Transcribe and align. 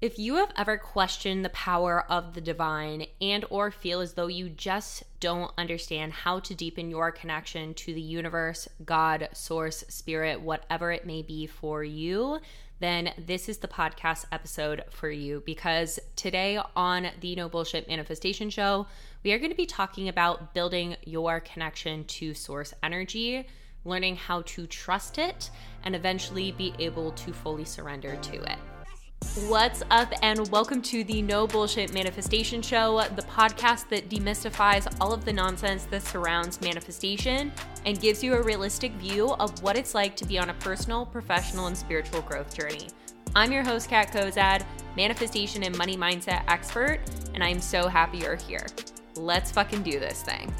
If 0.00 0.18
you 0.18 0.36
have 0.36 0.50
ever 0.56 0.78
questioned 0.78 1.44
the 1.44 1.50
power 1.50 2.06
of 2.10 2.32
the 2.32 2.40
divine 2.40 3.04
and 3.20 3.44
or 3.50 3.70
feel 3.70 4.00
as 4.00 4.14
though 4.14 4.28
you 4.28 4.48
just 4.48 5.02
don't 5.20 5.52
understand 5.58 6.14
how 6.14 6.40
to 6.40 6.54
deepen 6.54 6.88
your 6.88 7.12
connection 7.12 7.74
to 7.74 7.92
the 7.92 8.00
universe, 8.00 8.66
God, 8.82 9.28
source, 9.34 9.84
spirit, 9.88 10.40
whatever 10.40 10.90
it 10.90 11.04
may 11.04 11.20
be 11.20 11.46
for 11.46 11.84
you, 11.84 12.40
then 12.78 13.12
this 13.18 13.46
is 13.46 13.58
the 13.58 13.68
podcast 13.68 14.24
episode 14.32 14.84
for 14.88 15.10
you 15.10 15.42
because 15.44 16.00
today 16.16 16.58
on 16.74 17.08
the 17.20 17.36
No 17.36 17.50
Bullshit 17.50 17.86
Manifestation 17.86 18.48
Show, 18.48 18.86
we 19.22 19.32
are 19.34 19.38
going 19.38 19.50
to 19.50 19.54
be 19.56 19.66
talking 19.66 20.08
about 20.08 20.54
building 20.54 20.96
your 21.04 21.40
connection 21.40 22.04
to 22.04 22.32
source 22.32 22.72
energy, 22.82 23.46
learning 23.84 24.16
how 24.16 24.40
to 24.46 24.66
trust 24.66 25.18
it, 25.18 25.50
and 25.84 25.94
eventually 25.94 26.52
be 26.52 26.72
able 26.78 27.12
to 27.12 27.34
fully 27.34 27.66
surrender 27.66 28.16
to 28.22 28.42
it. 28.50 28.58
What's 29.46 29.84
up, 29.92 30.12
and 30.22 30.48
welcome 30.48 30.82
to 30.82 31.04
the 31.04 31.22
No 31.22 31.46
Bullshit 31.46 31.92
Manifestation 31.94 32.62
Show, 32.62 33.04
the 33.14 33.22
podcast 33.22 33.88
that 33.88 34.08
demystifies 34.08 34.92
all 35.00 35.12
of 35.12 35.24
the 35.24 35.32
nonsense 35.32 35.84
that 35.84 36.02
surrounds 36.02 36.60
manifestation 36.60 37.52
and 37.86 38.00
gives 38.00 38.24
you 38.24 38.34
a 38.34 38.42
realistic 38.42 38.92
view 38.94 39.32
of 39.34 39.62
what 39.62 39.76
it's 39.76 39.94
like 39.94 40.16
to 40.16 40.24
be 40.24 40.36
on 40.38 40.50
a 40.50 40.54
personal, 40.54 41.06
professional, 41.06 41.68
and 41.68 41.78
spiritual 41.78 42.22
growth 42.22 42.56
journey. 42.56 42.88
I'm 43.36 43.52
your 43.52 43.62
host, 43.62 43.88
Kat 43.88 44.10
Kozad, 44.10 44.64
manifestation 44.96 45.62
and 45.62 45.78
money 45.78 45.96
mindset 45.96 46.42
expert, 46.48 46.98
and 47.32 47.44
I'm 47.44 47.60
so 47.60 47.86
happy 47.86 48.18
you're 48.18 48.34
here. 48.34 48.66
Let's 49.16 49.52
fucking 49.52 49.84
do 49.84 50.00
this 50.00 50.22
thing. 50.22 50.52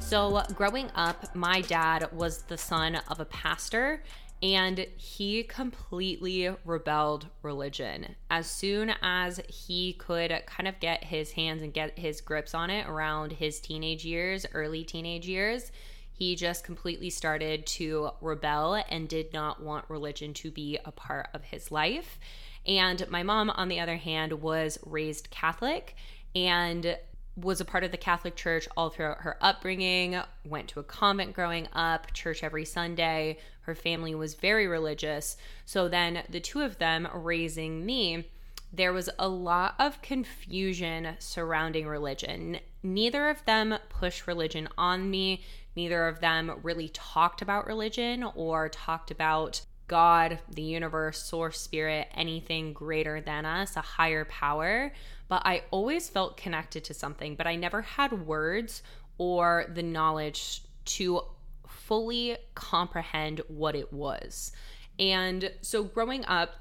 So, 0.00 0.42
growing 0.54 0.90
up, 0.94 1.34
my 1.36 1.60
dad 1.60 2.10
was 2.12 2.42
the 2.42 2.56
son 2.56 2.98
of 3.08 3.20
a 3.20 3.26
pastor 3.26 4.02
and 4.42 4.86
he 4.96 5.42
completely 5.42 6.48
rebelled 6.64 7.26
religion. 7.42 8.14
As 8.30 8.48
soon 8.48 8.92
as 9.02 9.40
he 9.48 9.94
could 9.94 10.42
kind 10.46 10.68
of 10.68 10.78
get 10.80 11.04
his 11.04 11.32
hands 11.32 11.62
and 11.62 11.72
get 11.74 11.98
his 11.98 12.20
grips 12.20 12.54
on 12.54 12.70
it 12.70 12.86
around 12.86 13.32
his 13.32 13.60
teenage 13.60 14.04
years, 14.04 14.46
early 14.54 14.84
teenage 14.84 15.26
years, 15.26 15.72
he 16.12 16.36
just 16.36 16.64
completely 16.64 17.10
started 17.10 17.66
to 17.66 18.10
rebel 18.20 18.82
and 18.88 19.08
did 19.08 19.32
not 19.32 19.62
want 19.62 19.84
religion 19.88 20.34
to 20.34 20.50
be 20.50 20.78
a 20.84 20.92
part 20.92 21.28
of 21.32 21.44
his 21.44 21.70
life. 21.70 22.18
And 22.66 23.08
my 23.08 23.22
mom, 23.22 23.50
on 23.50 23.68
the 23.68 23.80
other 23.80 23.96
hand, 23.96 24.32
was 24.42 24.78
raised 24.84 25.30
Catholic 25.30 25.96
and 26.34 26.98
was 27.40 27.60
a 27.60 27.64
part 27.64 27.84
of 27.84 27.90
the 27.90 27.96
Catholic 27.96 28.36
Church 28.36 28.68
all 28.76 28.90
throughout 28.90 29.18
her 29.20 29.36
upbringing, 29.40 30.20
went 30.44 30.68
to 30.68 30.80
a 30.80 30.84
convent 30.84 31.34
growing 31.34 31.68
up, 31.72 32.12
church 32.12 32.42
every 32.42 32.64
Sunday. 32.64 33.38
Her 33.62 33.74
family 33.74 34.14
was 34.14 34.34
very 34.34 34.66
religious. 34.66 35.36
So 35.64 35.88
then 35.88 36.24
the 36.28 36.40
two 36.40 36.60
of 36.60 36.78
them 36.78 37.06
raising 37.14 37.86
me, 37.86 38.28
there 38.72 38.92
was 38.92 39.08
a 39.18 39.28
lot 39.28 39.74
of 39.78 40.02
confusion 40.02 41.16
surrounding 41.18 41.86
religion. 41.86 42.58
Neither 42.82 43.28
of 43.28 43.44
them 43.44 43.78
pushed 43.88 44.26
religion 44.26 44.68
on 44.76 45.10
me. 45.10 45.42
Neither 45.74 46.06
of 46.06 46.20
them 46.20 46.58
really 46.62 46.88
talked 46.88 47.40
about 47.40 47.66
religion 47.66 48.24
or 48.34 48.68
talked 48.68 49.10
about 49.10 49.62
God, 49.88 50.38
the 50.50 50.62
universe, 50.62 51.20
source, 51.22 51.60
spirit, 51.60 52.08
anything 52.14 52.72
greater 52.72 53.20
than 53.20 53.44
us, 53.44 53.76
a 53.76 53.80
higher 53.80 54.24
power 54.26 54.92
but 55.28 55.42
I 55.44 55.62
always 55.70 56.08
felt 56.08 56.36
connected 56.36 56.84
to 56.84 56.94
something, 56.94 57.36
but 57.36 57.46
I 57.46 57.54
never 57.54 57.82
had 57.82 58.26
words 58.26 58.82
or 59.18 59.66
the 59.72 59.82
knowledge 59.82 60.62
to 60.86 61.20
fully 61.68 62.38
comprehend 62.54 63.42
what 63.48 63.76
it 63.76 63.92
was. 63.92 64.52
And 64.98 65.52
so 65.60 65.84
growing 65.84 66.24
up, 66.24 66.54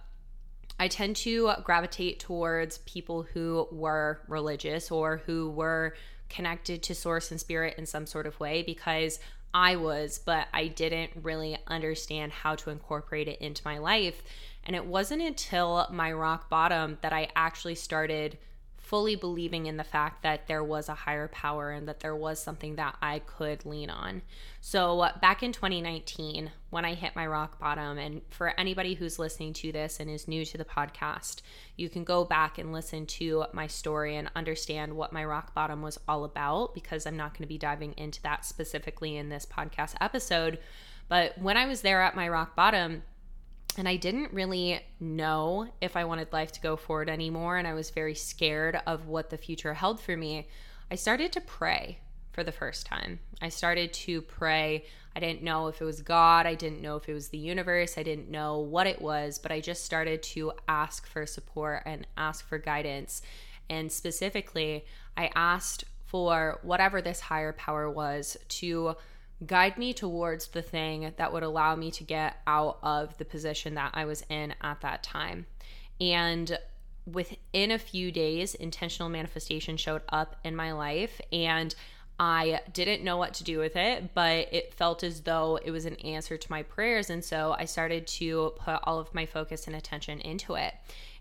I 0.79 0.89
tend 0.89 1.15
to 1.17 1.53
gravitate 1.63 2.19
towards 2.19 2.79
people 2.79 3.23
who 3.23 3.67
were 3.71 4.21
religious 4.27 4.91
or 4.91 5.21
who 5.25 5.49
were 5.49 5.95
connected 6.29 6.83
to 6.83 6.93
source 6.93 7.31
and 7.31 7.39
spirit 7.39 7.75
in 7.77 7.85
some 7.85 8.05
sort 8.05 8.27
of 8.27 8.39
way 8.39 8.61
because 8.61 9.17
I 9.57 9.75
was, 9.75 10.19
but 10.19 10.47
I 10.53 10.67
didn't 10.67 11.09
really 11.23 11.57
understand 11.65 12.31
how 12.31 12.53
to 12.57 12.69
incorporate 12.69 13.27
it 13.27 13.41
into 13.41 13.63
my 13.65 13.79
life. 13.79 14.21
And 14.63 14.75
it 14.75 14.85
wasn't 14.85 15.23
until 15.23 15.87
my 15.91 16.11
rock 16.11 16.47
bottom 16.47 16.99
that 17.01 17.11
I 17.11 17.29
actually 17.35 17.73
started 17.73 18.37
fully 18.87 19.17
believing 19.17 19.65
in 19.65 19.75
the 19.75 19.83
fact 19.83 20.23
that 20.23 20.47
there 20.47 20.63
was 20.63 20.87
a 20.87 20.93
higher 20.93 21.27
power 21.27 21.71
and 21.71 21.89
that 21.89 21.99
there 21.99 22.15
was 22.15 22.41
something 22.41 22.77
that 22.77 22.95
I 23.01 23.19
could 23.19 23.65
lean 23.65 23.89
on. 23.89 24.21
So, 24.61 25.09
back 25.21 25.43
in 25.43 25.51
2019, 25.51 26.51
when 26.69 26.85
I 26.85 26.93
hit 26.93 27.13
my 27.13 27.27
rock 27.27 27.59
bottom, 27.59 27.97
and 27.97 28.21
for 28.29 28.57
anybody 28.57 28.93
who's 28.93 29.19
listening 29.19 29.51
to 29.53 29.73
this 29.73 29.99
and 29.99 30.09
is 30.09 30.29
new 30.29 30.45
to 30.45 30.57
the 30.57 30.63
podcast, 30.63 31.41
you 31.75 31.89
can 31.89 32.05
go 32.05 32.23
back 32.23 32.57
and 32.57 32.71
listen 32.71 33.05
to 33.07 33.45
my 33.51 33.67
story 33.67 34.15
and 34.15 34.31
understand 34.37 34.93
what 34.93 35.11
my 35.11 35.25
rock 35.25 35.53
bottom 35.53 35.81
was 35.81 35.99
all 36.07 36.23
about 36.23 36.73
because 36.73 37.05
I'm 37.05 37.17
not 37.17 37.33
going 37.33 37.43
to 37.43 37.47
be 37.47 37.57
diving 37.57 37.93
into 37.97 38.21
that 38.21 38.45
specifically 38.45 39.17
in 39.17 39.27
this 39.27 39.45
podcast 39.45 39.95
episode. 39.99 40.59
But 41.09 41.37
when 41.37 41.57
I 41.57 41.65
was 41.65 41.81
there 41.81 42.01
at 42.01 42.15
my 42.15 42.29
rock 42.29 42.55
bottom, 42.55 43.03
and 43.77 43.87
I 43.87 43.95
didn't 43.95 44.33
really 44.33 44.81
know 44.99 45.67
if 45.81 45.95
I 45.95 46.05
wanted 46.05 46.33
life 46.33 46.51
to 46.53 46.61
go 46.61 46.75
forward 46.75 47.09
anymore. 47.09 47.57
And 47.57 47.67
I 47.67 47.75
was 47.75 47.91
very 47.91 48.15
scared 48.15 48.81
of 48.87 49.07
what 49.07 49.29
the 49.29 49.37
future 49.37 49.75
held 49.75 49.99
for 49.99 50.17
me. 50.17 50.47
I 50.89 50.95
started 50.95 51.31
to 51.33 51.41
pray 51.41 51.99
for 52.31 52.43
the 52.43 52.51
first 52.51 52.85
time. 52.85 53.19
I 53.41 53.49
started 53.49 53.93
to 53.93 54.21
pray. 54.21 54.85
I 55.15 55.19
didn't 55.19 55.43
know 55.43 55.67
if 55.67 55.81
it 55.81 55.85
was 55.85 56.01
God. 56.01 56.45
I 56.45 56.55
didn't 56.55 56.81
know 56.81 56.95
if 56.95 57.07
it 57.07 57.13
was 57.13 57.29
the 57.29 57.37
universe. 57.37 57.97
I 57.97 58.03
didn't 58.03 58.29
know 58.29 58.59
what 58.59 58.87
it 58.87 59.01
was, 59.01 59.37
but 59.37 59.51
I 59.51 59.59
just 59.59 59.85
started 59.85 60.23
to 60.23 60.53
ask 60.67 61.07
for 61.07 61.25
support 61.25 61.83
and 61.85 62.07
ask 62.17 62.47
for 62.47 62.57
guidance. 62.57 63.21
And 63.69 63.91
specifically, 63.91 64.85
I 65.15 65.29
asked 65.35 65.83
for 66.05 66.59
whatever 66.63 67.01
this 67.01 67.19
higher 67.19 67.53
power 67.53 67.89
was 67.89 68.37
to 68.47 68.95
guide 69.45 69.77
me 69.77 69.93
towards 69.93 70.47
the 70.47 70.61
thing 70.61 71.13
that 71.17 71.31
would 71.31 71.43
allow 71.43 71.75
me 71.75 71.91
to 71.91 72.03
get 72.03 72.37
out 72.47 72.79
of 72.81 73.17
the 73.17 73.25
position 73.25 73.75
that 73.75 73.91
I 73.93 74.05
was 74.05 74.23
in 74.29 74.55
at 74.61 74.81
that 74.81 75.03
time. 75.03 75.45
And 76.01 76.57
within 77.05 77.71
a 77.71 77.79
few 77.79 78.11
days, 78.11 78.55
intentional 78.55 79.09
manifestation 79.09 79.77
showed 79.77 80.01
up 80.09 80.35
in 80.43 80.55
my 80.55 80.71
life 80.71 81.21
and 81.31 81.73
I 82.19 82.61
didn't 82.73 83.03
know 83.03 83.17
what 83.17 83.35
to 83.35 83.43
do 83.43 83.59
with 83.59 83.75
it, 83.75 84.15
but 84.15 84.51
it 84.51 84.73
felt 84.73 85.03
as 85.03 85.21
though 85.21 85.59
it 85.63 85.69
was 85.69 85.85
an 85.85 85.95
answer 85.97 86.35
to 86.35 86.51
my 86.51 86.63
prayers. 86.63 87.11
And 87.11 87.23
so 87.23 87.55
I 87.57 87.65
started 87.65 88.07
to 88.07 88.53
put 88.57 88.79
all 88.83 88.99
of 88.99 89.13
my 89.13 89.27
focus 89.27 89.67
and 89.67 89.75
attention 89.75 90.19
into 90.21 90.55
it. 90.55 90.73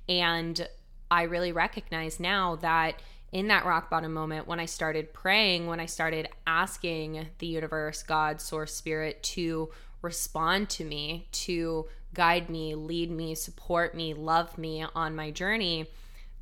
And 0.08 0.66
I 1.10 1.24
really 1.24 1.52
recognize 1.52 2.18
now 2.18 2.56
that 2.56 3.02
in 3.32 3.48
that 3.48 3.66
rock 3.66 3.90
bottom 3.90 4.12
moment 4.12 4.46
when 4.46 4.60
I 4.60 4.66
started 4.66 5.12
praying, 5.12 5.66
when 5.66 5.80
I 5.80 5.86
started 5.86 6.28
asking 6.46 7.26
the 7.38 7.46
universe, 7.46 8.02
God, 8.02 8.40
source, 8.40 8.74
spirit 8.74 9.22
to 9.24 9.70
respond 10.02 10.68
to 10.70 10.84
me, 10.84 11.26
to 11.32 11.86
guide 12.14 12.48
me, 12.48 12.74
lead 12.74 13.10
me, 13.10 13.34
support 13.34 13.94
me, 13.94 14.14
love 14.14 14.56
me 14.56 14.84
on 14.94 15.14
my 15.14 15.30
journey, 15.30 15.86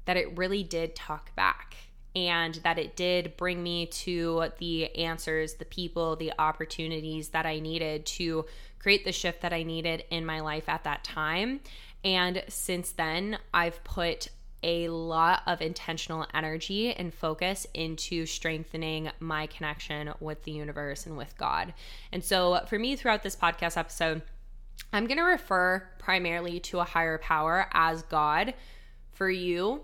that 0.04 0.16
it 0.16 0.36
really 0.36 0.62
did 0.62 0.94
talk 0.94 1.34
back 1.34 1.74
and 2.14 2.56
that 2.62 2.78
it 2.78 2.94
did 2.94 3.36
bring 3.36 3.62
me 3.62 3.86
to 3.86 4.50
the 4.58 4.94
answers, 4.96 5.54
the 5.54 5.64
people, 5.64 6.14
the 6.14 6.32
opportunities 6.38 7.30
that 7.30 7.46
I 7.46 7.58
needed 7.58 8.06
to 8.06 8.44
create 8.78 9.04
the 9.04 9.12
shift 9.12 9.40
that 9.42 9.52
I 9.52 9.62
needed 9.62 10.04
in 10.10 10.24
my 10.24 10.40
life 10.40 10.68
at 10.68 10.84
that 10.84 11.02
time. 11.02 11.60
And 12.04 12.44
since 12.48 12.92
then, 12.92 13.38
I've 13.52 13.82
put 13.82 14.28
a 14.64 14.88
lot 14.88 15.42
of 15.47 15.60
intentional 15.60 16.26
energy 16.32 16.92
and 16.94 17.12
focus 17.12 17.66
into 17.75 18.25
strengthening 18.25 19.10
my 19.20 19.47
connection 19.47 20.12
with 20.19 20.42
the 20.44 20.52
universe 20.52 21.06
and 21.06 21.16
with 21.16 21.36
God. 21.36 21.75
And 22.10 22.25
so, 22.25 22.60
for 22.66 22.78
me, 22.78 22.97
throughout 22.97 23.22
this 23.22 23.36
podcast 23.36 23.76
episode, 23.76 24.22
I'm 24.92 25.06
going 25.06 25.19
to 25.19 25.25
refer 25.25 25.86
primarily 25.98 26.58
to 26.60 26.80
a 26.80 26.84
higher 26.84 27.19
power 27.19 27.69
as 27.72 28.02
God. 28.02 28.55
For 29.12 29.31
you, 29.31 29.82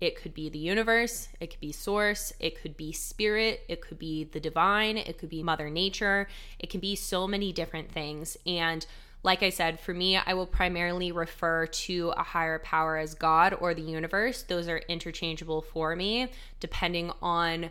it 0.00 0.20
could 0.20 0.34
be 0.34 0.48
the 0.48 0.58
universe, 0.58 1.28
it 1.40 1.50
could 1.50 1.60
be 1.60 1.72
source, 1.72 2.32
it 2.40 2.60
could 2.60 2.76
be 2.76 2.92
spirit, 2.92 3.60
it 3.68 3.80
could 3.80 3.98
be 3.98 4.24
the 4.24 4.40
divine, 4.40 4.96
it 4.96 5.18
could 5.18 5.30
be 5.30 5.42
Mother 5.42 5.70
Nature, 5.70 6.28
it 6.58 6.68
can 6.68 6.80
be 6.80 6.96
so 6.96 7.26
many 7.26 7.52
different 7.52 7.90
things. 7.90 8.36
And 8.46 8.84
like 9.22 9.42
I 9.42 9.50
said, 9.50 9.80
for 9.80 9.92
me, 9.92 10.16
I 10.16 10.34
will 10.34 10.46
primarily 10.46 11.10
refer 11.12 11.66
to 11.66 12.12
a 12.16 12.22
higher 12.22 12.58
power 12.60 12.96
as 12.96 13.14
God 13.14 13.56
or 13.60 13.74
the 13.74 13.82
universe. 13.82 14.42
Those 14.42 14.68
are 14.68 14.78
interchangeable 14.88 15.62
for 15.62 15.96
me, 15.96 16.28
depending 16.60 17.10
on 17.20 17.70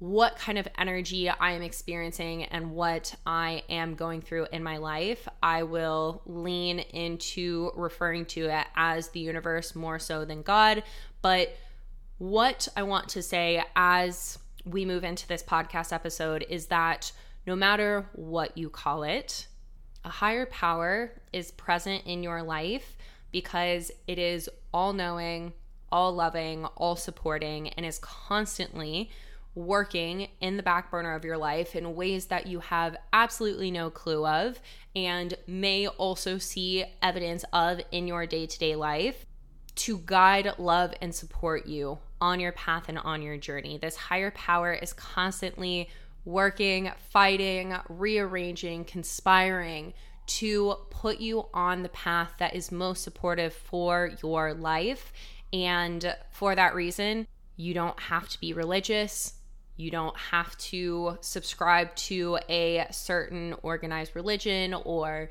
what 0.00 0.36
kind 0.38 0.58
of 0.58 0.66
energy 0.78 1.28
I 1.28 1.52
am 1.52 1.60
experiencing 1.60 2.44
and 2.44 2.70
what 2.70 3.14
I 3.26 3.62
am 3.68 3.94
going 3.94 4.22
through 4.22 4.46
in 4.50 4.62
my 4.62 4.78
life, 4.78 5.28
I 5.42 5.62
will 5.62 6.22
lean 6.24 6.78
into 6.78 7.70
referring 7.76 8.24
to 8.26 8.46
it 8.46 8.66
as 8.76 9.08
the 9.08 9.20
universe 9.20 9.74
more 9.74 9.98
so 9.98 10.24
than 10.24 10.40
God. 10.40 10.82
But 11.20 11.54
what 12.16 12.66
I 12.76 12.82
want 12.82 13.10
to 13.10 13.22
say 13.22 13.62
as 13.76 14.38
we 14.64 14.86
move 14.86 15.04
into 15.04 15.28
this 15.28 15.42
podcast 15.42 15.92
episode 15.92 16.46
is 16.48 16.66
that 16.66 17.12
no 17.46 17.54
matter 17.54 18.06
what 18.12 18.56
you 18.56 18.70
call 18.70 19.02
it, 19.02 19.46
a 20.04 20.08
higher 20.08 20.46
power 20.46 21.12
is 21.32 21.50
present 21.50 22.02
in 22.06 22.22
your 22.22 22.42
life 22.42 22.96
because 23.32 23.90
it 24.06 24.18
is 24.18 24.48
all 24.72 24.92
knowing, 24.92 25.52
all 25.92 26.12
loving, 26.12 26.64
all 26.76 26.96
supporting, 26.96 27.68
and 27.70 27.84
is 27.84 27.98
constantly 27.98 29.10
working 29.54 30.28
in 30.40 30.56
the 30.56 30.62
back 30.62 30.90
burner 30.90 31.14
of 31.14 31.24
your 31.24 31.36
life 31.36 31.74
in 31.74 31.94
ways 31.94 32.26
that 32.26 32.46
you 32.46 32.60
have 32.60 32.96
absolutely 33.12 33.70
no 33.70 33.90
clue 33.90 34.26
of 34.26 34.60
and 34.94 35.34
may 35.46 35.86
also 35.86 36.38
see 36.38 36.84
evidence 37.02 37.44
of 37.52 37.80
in 37.90 38.06
your 38.06 38.26
day 38.26 38.46
to 38.46 38.58
day 38.58 38.76
life 38.76 39.26
to 39.74 39.98
guide, 40.04 40.52
love, 40.58 40.92
and 41.00 41.14
support 41.14 41.66
you 41.66 41.98
on 42.20 42.38
your 42.38 42.52
path 42.52 42.84
and 42.88 42.98
on 42.98 43.22
your 43.22 43.36
journey. 43.36 43.78
This 43.78 43.96
higher 43.96 44.30
power 44.32 44.72
is 44.72 44.92
constantly 44.92 45.88
working, 46.24 46.90
fighting, 47.10 47.74
rearranging, 47.88 48.84
conspiring 48.84 49.94
to 50.26 50.76
put 50.90 51.18
you 51.18 51.46
on 51.52 51.82
the 51.82 51.88
path 51.88 52.32
that 52.38 52.54
is 52.54 52.70
most 52.70 53.02
supportive 53.02 53.52
for 53.52 54.10
your 54.22 54.54
life. 54.54 55.12
And 55.52 56.14
for 56.30 56.54
that 56.54 56.74
reason, 56.74 57.26
you 57.56 57.74
don't 57.74 57.98
have 57.98 58.28
to 58.28 58.40
be 58.40 58.52
religious. 58.52 59.34
You 59.76 59.90
don't 59.90 60.16
have 60.16 60.56
to 60.58 61.18
subscribe 61.20 61.94
to 61.96 62.38
a 62.48 62.86
certain 62.90 63.54
organized 63.62 64.14
religion 64.14 64.74
or 64.74 65.30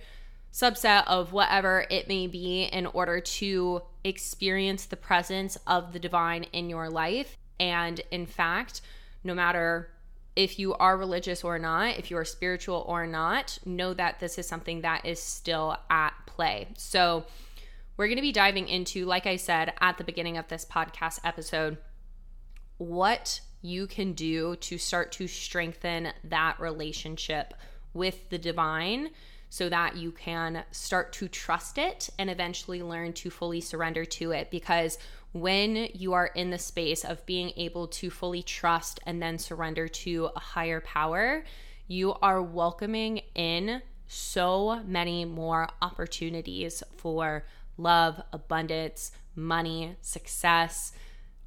subset 0.51 1.07
of 1.07 1.31
whatever 1.31 1.85
it 1.89 2.07
may 2.07 2.27
be 2.27 2.63
in 2.63 2.87
order 2.87 3.19
to 3.19 3.81
experience 4.03 4.85
the 4.85 4.97
presence 4.97 5.57
of 5.67 5.93
the 5.93 5.99
divine 5.99 6.43
in 6.51 6.69
your 6.69 6.89
life. 6.89 7.37
And 7.59 8.01
in 8.11 8.25
fact, 8.25 8.81
no 9.23 9.35
matter 9.35 9.89
if 10.35 10.59
you 10.59 10.73
are 10.75 10.97
religious 10.97 11.43
or 11.43 11.59
not, 11.59 11.97
if 11.97 12.09
you 12.09 12.17
are 12.17 12.25
spiritual 12.25 12.85
or 12.87 13.05
not, 13.05 13.59
know 13.65 13.93
that 13.93 14.19
this 14.19 14.37
is 14.37 14.47
something 14.47 14.81
that 14.81 15.05
is 15.05 15.21
still 15.21 15.77
at 15.89 16.13
play. 16.25 16.67
So, 16.77 17.25
we're 17.97 18.07
going 18.07 18.15
to 18.15 18.21
be 18.21 18.31
diving 18.31 18.69
into, 18.69 19.03
like 19.03 19.25
I 19.25 19.35
said 19.35 19.73
at 19.81 19.97
the 19.97 20.05
beginning 20.05 20.37
of 20.37 20.47
this 20.47 20.63
podcast 20.63 21.19
episode, 21.25 21.77
what 22.77 23.41
you 23.61 23.87
can 23.87 24.13
do 24.13 24.55
to 24.55 24.77
start 24.77 25.11
to 25.11 25.27
strengthen 25.27 26.13
that 26.23 26.57
relationship 26.61 27.53
with 27.93 28.29
the 28.29 28.37
divine 28.37 29.09
so 29.49 29.67
that 29.67 29.97
you 29.97 30.11
can 30.11 30.63
start 30.71 31.11
to 31.11 31.27
trust 31.27 31.77
it 31.77 32.09
and 32.17 32.29
eventually 32.29 32.81
learn 32.81 33.11
to 33.11 33.29
fully 33.29 33.59
surrender 33.59 34.05
to 34.05 34.31
it. 34.31 34.49
Because 34.49 34.97
when 35.31 35.89
you 35.93 36.13
are 36.13 36.27
in 36.27 36.49
the 36.49 36.57
space 36.57 37.05
of 37.05 37.25
being 37.25 37.51
able 37.55 37.87
to 37.87 38.09
fully 38.09 38.41
trust 38.41 38.99
and 39.05 39.21
then 39.21 39.37
surrender 39.37 39.87
to 39.87 40.29
a 40.35 40.39
higher 40.39 40.81
power, 40.81 41.43
you 41.87 42.13
are 42.21 42.41
welcoming 42.41 43.21
in 43.35 43.81
so 44.07 44.81
many 44.85 45.25
more 45.25 45.67
opportunities 45.81 46.81
for 46.97 47.45
love, 47.77 48.21
abundance, 48.33 49.11
money, 49.35 49.95
success, 50.01 50.91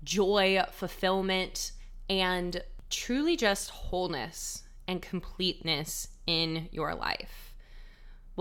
joy, 0.05 0.62
fulfillment, 0.70 1.73
and 2.08 2.62
truly 2.88 3.37
just 3.37 3.70
wholeness 3.70 4.62
and 4.87 5.02
completeness 5.02 6.08
in 6.26 6.69
your 6.73 6.94
life 6.94 7.51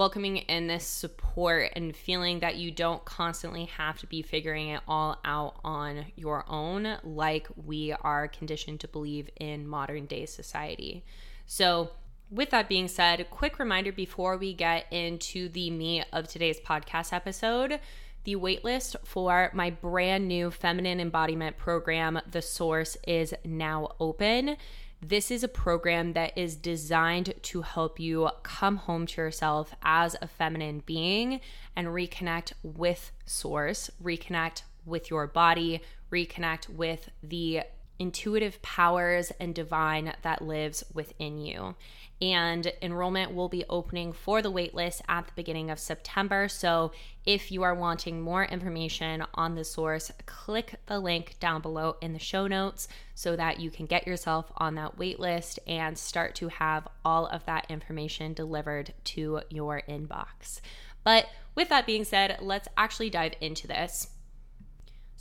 welcoming 0.02 0.38
in 0.38 0.66
this 0.66 0.84
support 0.84 1.72
and 1.76 1.96
feeling 1.96 2.40
that 2.40 2.56
you 2.56 2.72
don't 2.72 3.06
constantly 3.06 3.66
have 3.66 4.00
to 4.00 4.08
be 4.08 4.24
figuring 4.24 4.70
it 4.70 4.82
all 4.88 5.16
out 5.24 5.54
on 5.64 6.04
your 6.16 6.44
own, 6.50 6.98
like 7.04 7.48
we 7.56 7.94
are 8.02 8.28
conditioned 8.28 8.80
to 8.80 8.88
believe 8.88 9.30
in 9.40 9.68
modern 9.68 10.08
day 10.08 10.26
society. 10.26 11.06
So, 11.46 11.92
with 12.32 12.50
that 12.50 12.68
being 12.68 12.88
said, 12.88 13.30
quick 13.30 13.60
reminder 13.60 13.92
before 13.92 14.38
we 14.38 14.56
get 14.56 14.92
into 14.92 15.50
the 15.50 15.70
meat 15.70 16.06
of 16.12 16.28
today's 16.28 16.60
podcast 16.60 17.14
episode. 17.14 17.80
The 18.24 18.38
waitlist 18.38 18.96
for 19.04 19.52
my 19.54 19.70
brand 19.70 20.28
new 20.28 20.50
feminine 20.50 21.00
embodiment 21.00 21.58
program, 21.58 22.20
The 22.32 22.42
Source, 22.42 22.98
is 23.08 23.36
now 23.46 23.94
open. 24.00 24.58
This 25.04 25.32
is 25.32 25.44
a 25.44 25.48
program 25.48 26.14
that 26.14 26.38
is 26.38 26.56
designed 26.56 27.34
to 27.42 27.64
help 27.64 28.00
you 28.00 28.30
come 28.44 28.78
home 28.78 29.08
to 29.08 29.22
yourself 29.22 29.74
as 29.82 30.16
a 30.22 30.28
feminine 30.28 30.84
being 30.86 31.42
and 31.76 31.88
reconnect 31.88 32.54
with 32.62 33.12
source, 33.26 33.90
reconnect 34.02 34.62
with 34.86 35.10
your 35.10 35.26
body, 35.26 35.82
reconnect 36.12 36.70
with 36.70 37.10
the 37.24 37.62
intuitive 38.02 38.62
powers 38.62 39.32
and 39.40 39.54
divine 39.54 40.14
that 40.24 40.42
lives 40.42 40.84
within 40.94 41.38
you 41.38 41.76
and 42.22 42.72
enrollment 42.84 43.34
will 43.34 43.50
be 43.50 43.66
opening 43.68 44.14
for 44.14 44.42
the 44.42 44.52
waitlist 44.52 45.02
at 45.10 45.26
the 45.26 45.34
beginning 45.36 45.72
of 45.72 45.80
September. 45.80 46.48
So, 46.48 46.92
if 47.26 47.52
you 47.52 47.64
are 47.64 47.74
wanting 47.74 48.22
more 48.22 48.46
information 48.46 49.26
on 49.34 49.56
the 49.56 49.64
source, 49.64 50.12
click 50.26 50.76
the 50.86 51.00
link 51.00 51.36
down 51.40 51.62
below 51.62 51.98
in 52.02 52.14
the 52.14 52.20
show 52.20 52.48
notes 52.48 52.88
so 53.16 53.36
that 53.36 53.60
you 53.60 53.72
can 53.72 53.86
get 53.86 54.08
yourself 54.08 54.52
on 54.58 54.76
that 54.76 54.98
waitlist 54.98 55.58
and 55.66 55.98
start 55.98 56.36
to 56.36 56.48
have 56.50 56.88
all 57.04 57.28
of 57.28 57.46
that 57.46 57.66
information 57.70 58.34
delivered 58.34 58.94
to 59.04 59.42
your 59.50 59.82
inbox. 59.90 60.62
But 61.04 61.28
with 61.56 61.70
that 61.70 61.88
being 61.88 62.04
said, 62.04 62.38
let's 62.42 62.68
actually 62.78 63.10
dive 63.10 63.34
into 63.42 63.68
this. 63.68 64.08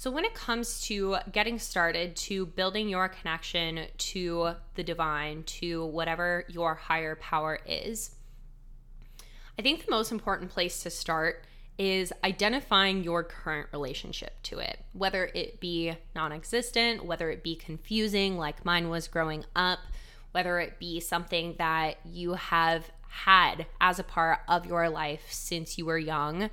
So, 0.00 0.11
when 0.11 0.25
it 0.25 0.32
comes 0.32 0.81
to 0.87 1.19
getting 1.31 1.58
started 1.58 2.17
to 2.17 2.47
building 2.47 2.88
your 2.88 3.06
connection 3.06 3.81
to 3.99 4.52
the 4.75 4.82
divine, 4.82 5.43
to 5.43 5.85
whatever 5.85 6.47
your 6.49 6.75
higher 6.75 7.17
power 7.17 7.58
is, 7.67 8.12
I 9.58 9.62
think 9.62 9.85
the 9.85 9.91
most 9.91 10.11
important 10.11 10.52
place 10.52 10.82
to 10.85 10.91
start 10.91 11.44
is 11.76 12.14
identifying 12.25 13.05
your 13.05 13.23
current 13.23 13.69
relationship 13.75 14.43
to 14.44 14.61
it, 14.61 14.82
whether 14.94 15.26
it 15.35 15.61
be 15.61 15.93
non 16.14 16.32
existent, 16.32 17.05
whether 17.05 17.31
it 17.31 17.43
be 17.43 17.55
confusing, 17.55 18.38
like 18.38 18.64
mine 18.64 18.88
was 18.88 19.06
growing 19.06 19.44
up, 19.55 19.81
whether 20.32 20.58
it 20.61 20.79
be 20.79 20.99
something 21.00 21.56
that 21.58 21.99
you 22.06 22.32
have 22.32 22.91
had 23.06 23.67
as 23.82 23.99
a 23.99 24.05
part 24.05 24.38
of 24.49 24.64
your 24.64 24.88
life 24.88 25.26
since 25.29 25.76
you 25.76 25.85
were 25.85 25.99
young 25.99 26.49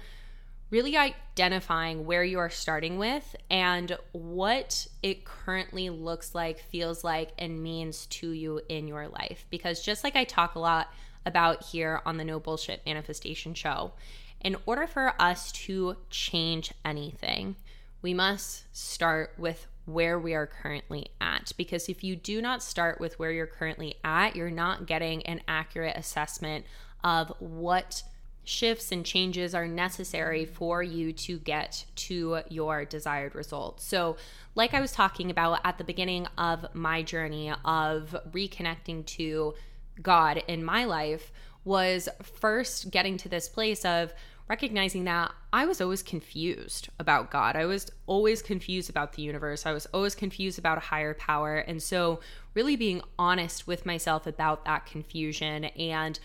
really 0.69 0.97
identifying 0.97 2.05
where 2.05 2.23
you 2.23 2.39
are 2.39 2.49
starting 2.49 2.97
with 2.97 3.35
and 3.49 3.97
what 4.11 4.87
it 5.01 5.23
currently 5.23 5.89
looks 5.89 6.35
like, 6.35 6.59
feels 6.59 7.03
like, 7.03 7.31
and 7.37 7.63
means 7.63 8.05
to 8.07 8.31
you 8.31 8.59
in 8.67 8.87
your 8.87 9.07
life. 9.07 9.45
Because 9.49 9.81
just 9.81 10.03
like 10.03 10.15
I 10.15 10.25
talk 10.25 10.55
a 10.55 10.59
lot 10.59 10.87
about 11.25 11.63
here 11.63 12.01
on 12.05 12.17
the 12.17 12.25
No 12.25 12.39
Bullshit 12.39 12.81
Manifestation 12.85 13.53
Show, 13.53 13.93
in 14.41 14.55
order 14.65 14.87
for 14.87 15.13
us 15.19 15.51
to 15.53 15.97
change 16.09 16.73
anything, 16.83 17.55
we 18.01 18.13
must 18.13 18.63
start 18.75 19.33
with 19.37 19.67
where 19.85 20.19
we 20.19 20.33
are 20.33 20.47
currently 20.47 21.07
at. 21.21 21.53
Because 21.57 21.87
if 21.87 22.03
you 22.03 22.15
do 22.15 22.41
not 22.41 22.61
start 22.61 22.99
with 22.99 23.17
where 23.17 23.31
you're 23.31 23.47
currently 23.47 23.95
at, 24.03 24.35
you're 24.35 24.51
not 24.51 24.85
getting 24.85 25.25
an 25.25 25.41
accurate 25.47 25.95
assessment 25.95 26.65
of 27.03 27.33
what 27.39 28.03
shifts 28.47 28.93
and 28.93 29.05
changes 29.05 29.53
are 29.53 29.67
necessary 29.67 30.45
for 30.45 30.81
you 30.81 31.11
to 31.11 31.37
get 31.39 31.83
to 31.95 32.39
your 32.49 32.85
desired 32.85 33.35
result. 33.35 33.81
So, 33.81 34.15
like 34.55 34.73
I 34.73 34.79
was 34.79 34.93
talking 34.93 35.29
about 35.29 35.59
at 35.65 35.77
the 35.77 35.83
beginning 35.83 36.27
of 36.37 36.65
my 36.73 37.03
journey 37.03 37.51
of 37.65 38.15
reconnecting 38.31 39.05
to 39.05 39.53
God 40.01 40.41
in 40.47 40.63
my 40.63 40.85
life, 40.85 41.31
was 41.65 42.07
first 42.23 42.89
getting 42.89 43.17
to 43.17 43.27
this 43.27 43.49
place 43.49 43.83
of 43.83 44.13
recognizing 44.47 45.03
that 45.03 45.33
I 45.51 45.65
was 45.65 45.81
always 45.81 46.01
confused 46.01 46.87
about 46.99 47.29
God. 47.29 47.57
I 47.57 47.65
was 47.65 47.91
always 48.05 48.41
confused 48.41 48.89
about 48.89 49.13
the 49.13 49.23
universe. 49.23 49.65
I 49.65 49.73
was 49.73 49.87
always 49.87 50.15
confused 50.15 50.57
about 50.57 50.77
a 50.77 50.81
higher 50.81 51.13
power. 51.13 51.57
And 51.57 51.83
so, 51.83 52.21
really 52.53 52.77
being 52.77 53.01
honest 53.19 53.67
with 53.67 53.85
myself 53.85 54.25
about 54.25 54.63
that 54.63 54.85
confusion 54.85 55.65
and 55.65 56.17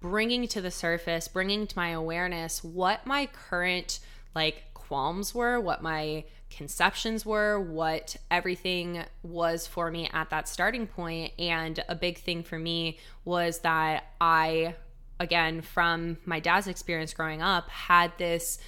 bringing 0.00 0.46
to 0.48 0.60
the 0.60 0.70
surface, 0.70 1.28
bringing 1.28 1.66
to 1.66 1.78
my 1.78 1.90
awareness 1.90 2.62
what 2.62 3.06
my 3.06 3.26
current 3.26 4.00
like 4.34 4.64
qualms 4.74 5.34
were, 5.34 5.60
what 5.60 5.82
my 5.82 6.24
conceptions 6.50 7.26
were, 7.26 7.60
what 7.60 8.16
everything 8.30 9.04
was 9.22 9.66
for 9.66 9.90
me 9.90 10.08
at 10.12 10.30
that 10.30 10.48
starting 10.48 10.86
point. 10.86 11.32
And 11.38 11.82
a 11.88 11.94
big 11.94 12.18
thing 12.18 12.42
for 12.42 12.58
me 12.58 12.98
was 13.24 13.60
that 13.60 14.04
I, 14.20 14.74
again, 15.18 15.60
from 15.62 16.18
my 16.24 16.40
dad's 16.40 16.66
experience 16.66 17.12
growing 17.14 17.42
up, 17.42 17.68
had 17.68 18.12
this 18.18 18.58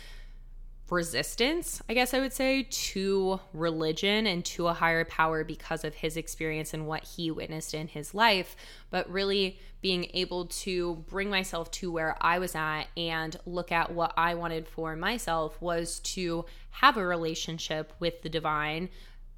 resistance, 0.90 1.82
I 1.88 1.94
guess 1.94 2.14
I 2.14 2.20
would 2.20 2.32
say, 2.32 2.62
to 2.62 3.40
religion 3.52 4.26
and 4.26 4.44
to 4.46 4.68
a 4.68 4.72
higher 4.72 5.04
power 5.04 5.44
because 5.44 5.84
of 5.84 5.94
his 5.94 6.16
experience 6.16 6.72
and 6.72 6.86
what 6.86 7.04
he 7.04 7.30
witnessed 7.30 7.74
in 7.74 7.88
his 7.88 8.14
life, 8.14 8.56
but 8.90 9.08
really 9.10 9.58
being 9.80 10.10
able 10.14 10.46
to 10.46 10.96
bring 11.08 11.30
myself 11.30 11.70
to 11.70 11.92
where 11.92 12.16
I 12.20 12.38
was 12.38 12.54
at 12.54 12.84
and 12.96 13.36
look 13.46 13.70
at 13.70 13.92
what 13.92 14.12
I 14.16 14.34
wanted 14.34 14.68
for 14.68 14.96
myself 14.96 15.60
was 15.60 16.00
to 16.00 16.44
have 16.70 16.96
a 16.96 17.06
relationship 17.06 17.92
with 18.00 18.22
the 18.22 18.28
divine, 18.28 18.88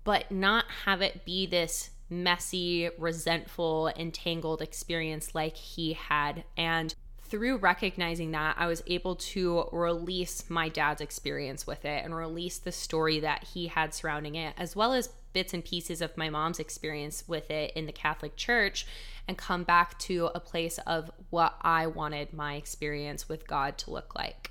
but 0.05 0.31
not 0.31 0.65
have 0.85 1.03
it 1.03 1.25
be 1.25 1.47
this 1.47 1.91
messy, 2.09 2.91
resentful, 2.99 3.89
entangled 3.97 4.63
experience 4.63 5.35
like 5.35 5.57
he 5.57 5.93
had. 5.93 6.45
And 6.57 6.95
through 7.31 7.59
recognizing 7.59 8.33
that, 8.33 8.57
I 8.59 8.67
was 8.67 8.83
able 8.87 9.15
to 9.17 9.69
release 9.73 10.51
my 10.51 10.69
dad's 10.69 11.01
experience 11.01 11.67
with 11.67 11.85
it 11.85 12.05
and 12.05 12.15
release 12.15 12.59
the 12.59 12.73
story 12.73 13.21
that 13.21 13.45
he 13.45 13.69
had 13.69 13.95
surrounding 13.95 14.35
it, 14.35 14.55
as 14.59 14.75
well 14.75 14.93
as 14.93 15.11
bits 15.33 15.55
and 15.55 15.65
pieces 15.65 16.03
of 16.03 16.17
my 16.17 16.29
mom's 16.29 16.59
experience 16.59 17.25
with 17.29 17.51
it 17.51 17.73
in 17.77 17.87
the 17.87 17.93
Catholic 17.93 18.37
Church, 18.37 18.85
and 19.29 19.39
come 19.39 19.63
back 19.63 19.97
to 20.01 20.31
a 20.35 20.41
place 20.41 20.79
of 20.87 21.11
what 21.31 21.55
I 21.63 21.87
wanted 21.87 22.33
my 22.33 22.57
experience 22.57 23.29
with 23.29 23.47
God 23.47 23.79
to 23.79 23.91
look 23.91 24.17
like. 24.17 24.51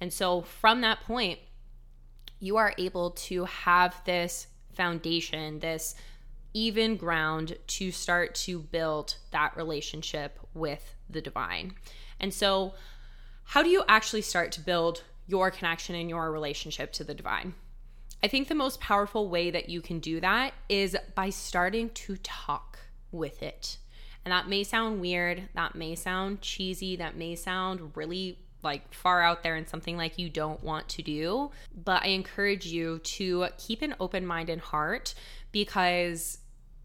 And 0.00 0.12
so 0.12 0.42
from 0.42 0.82
that 0.82 1.00
point, 1.00 1.40
you 2.38 2.56
are 2.56 2.72
able 2.78 3.10
to 3.10 3.44
have 3.44 4.00
this 4.04 4.46
foundation, 4.72 5.58
this 5.58 5.96
even 6.54 6.96
ground 6.96 7.56
to 7.66 7.90
start 7.90 8.34
to 8.34 8.60
build 8.60 9.16
that 9.32 9.56
relationship 9.56 10.38
with 10.54 10.94
the 11.08 11.20
divine. 11.20 11.74
And 12.20 12.32
so, 12.32 12.74
how 13.44 13.62
do 13.62 13.68
you 13.68 13.82
actually 13.88 14.22
start 14.22 14.52
to 14.52 14.60
build 14.60 15.02
your 15.26 15.50
connection 15.50 15.94
and 15.94 16.08
your 16.08 16.30
relationship 16.30 16.92
to 16.92 17.04
the 17.04 17.14
divine? 17.14 17.54
I 18.22 18.28
think 18.28 18.48
the 18.48 18.54
most 18.54 18.80
powerful 18.80 19.28
way 19.28 19.50
that 19.50 19.68
you 19.68 19.80
can 19.80 19.98
do 19.98 20.20
that 20.20 20.52
is 20.68 20.96
by 21.14 21.30
starting 21.30 21.90
to 21.90 22.16
talk 22.18 22.78
with 23.10 23.42
it. 23.42 23.78
And 24.24 24.32
that 24.32 24.48
may 24.48 24.62
sound 24.62 25.00
weird, 25.00 25.48
that 25.54 25.74
may 25.74 25.94
sound 25.94 26.42
cheesy, 26.42 26.96
that 26.96 27.16
may 27.16 27.34
sound 27.34 27.92
really 27.96 28.38
like 28.62 28.92
far 28.92 29.22
out 29.22 29.42
there 29.42 29.54
and 29.54 29.66
something 29.66 29.96
like 29.96 30.18
you 30.18 30.28
don't 30.28 30.62
want 30.62 30.88
to 30.90 31.02
do. 31.02 31.50
But 31.74 32.02
I 32.04 32.08
encourage 32.08 32.66
you 32.66 32.98
to 32.98 33.48
keep 33.56 33.80
an 33.80 33.94
open 33.98 34.26
mind 34.26 34.50
and 34.50 34.60
heart 34.60 35.14
because 35.50 36.38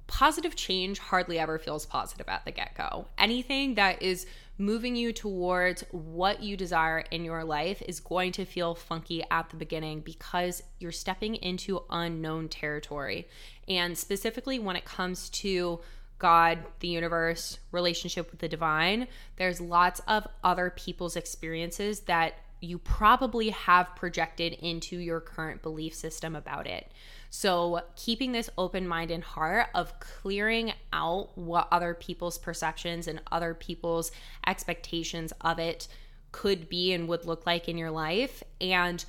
positive 0.08 0.56
change 0.56 1.00
hardly 1.00 1.40
ever 1.40 1.58
feels 1.60 1.86
positive 1.86 2.30
at 2.30 2.46
the 2.46 2.52
get 2.52 2.76
go. 2.76 3.08
Anything 3.18 3.76
that 3.76 4.02
is 4.02 4.26
moving 4.58 4.96
you 4.96 5.12
towards 5.12 5.84
what 5.92 6.42
you 6.42 6.56
desire 6.56 7.00
in 7.12 7.26
your 7.26 7.44
life 7.44 7.82
is 7.88 8.00
going 8.00 8.32
to 8.32 8.46
feel 8.46 8.76
funky 8.76 9.24
at 9.30 9.50
the 9.50 9.58
beginning 9.58 10.00
because 10.00 10.64
you're 10.80 10.92
stepping 10.92 11.36
into 11.36 11.84
unknown 11.90 12.48
territory. 12.48 13.28
And 13.68 13.98
specifically 13.98 14.60
when 14.60 14.76
it 14.76 14.86
comes 14.86 15.30
to 15.32 15.82
God, 16.18 16.60
the 16.80 16.88
universe, 16.88 17.60
relationship 17.72 18.32
with 18.32 18.40
the 18.40 18.48
divine, 18.48 19.08
there's 19.36 19.60
lots 19.60 20.00
of 20.08 20.28
other 20.44 20.70
people's 20.70 21.18
experiences 21.18 22.02
that 22.02 22.36
you 22.62 22.78
probably 22.78 23.50
have 23.50 23.96
projected 23.96 24.54
into 24.54 24.98
your 24.98 25.20
current 25.20 25.62
belief 25.62 25.94
system 25.94 26.36
about 26.36 26.68
it. 26.68 26.90
So, 27.38 27.82
keeping 27.98 28.32
this 28.32 28.50
open 28.58 28.88
mind 28.88 29.12
and 29.12 29.22
heart 29.22 29.68
of 29.76 30.00
clearing 30.00 30.72
out 30.94 31.38
what 31.38 31.68
other 31.70 31.94
people's 31.94 32.38
perceptions 32.38 33.10
and 33.10 33.22
other 33.30 33.54
people's 33.54 34.14
expectations 34.48 35.34
of 35.42 35.60
it 35.60 35.90
could 36.32 36.70
be 36.70 36.94
and 36.94 37.10
would 37.10 37.26
look 37.26 37.46
like 37.46 37.68
in 37.68 37.78
your 37.78 37.92
life, 37.92 38.42
and 38.62 39.04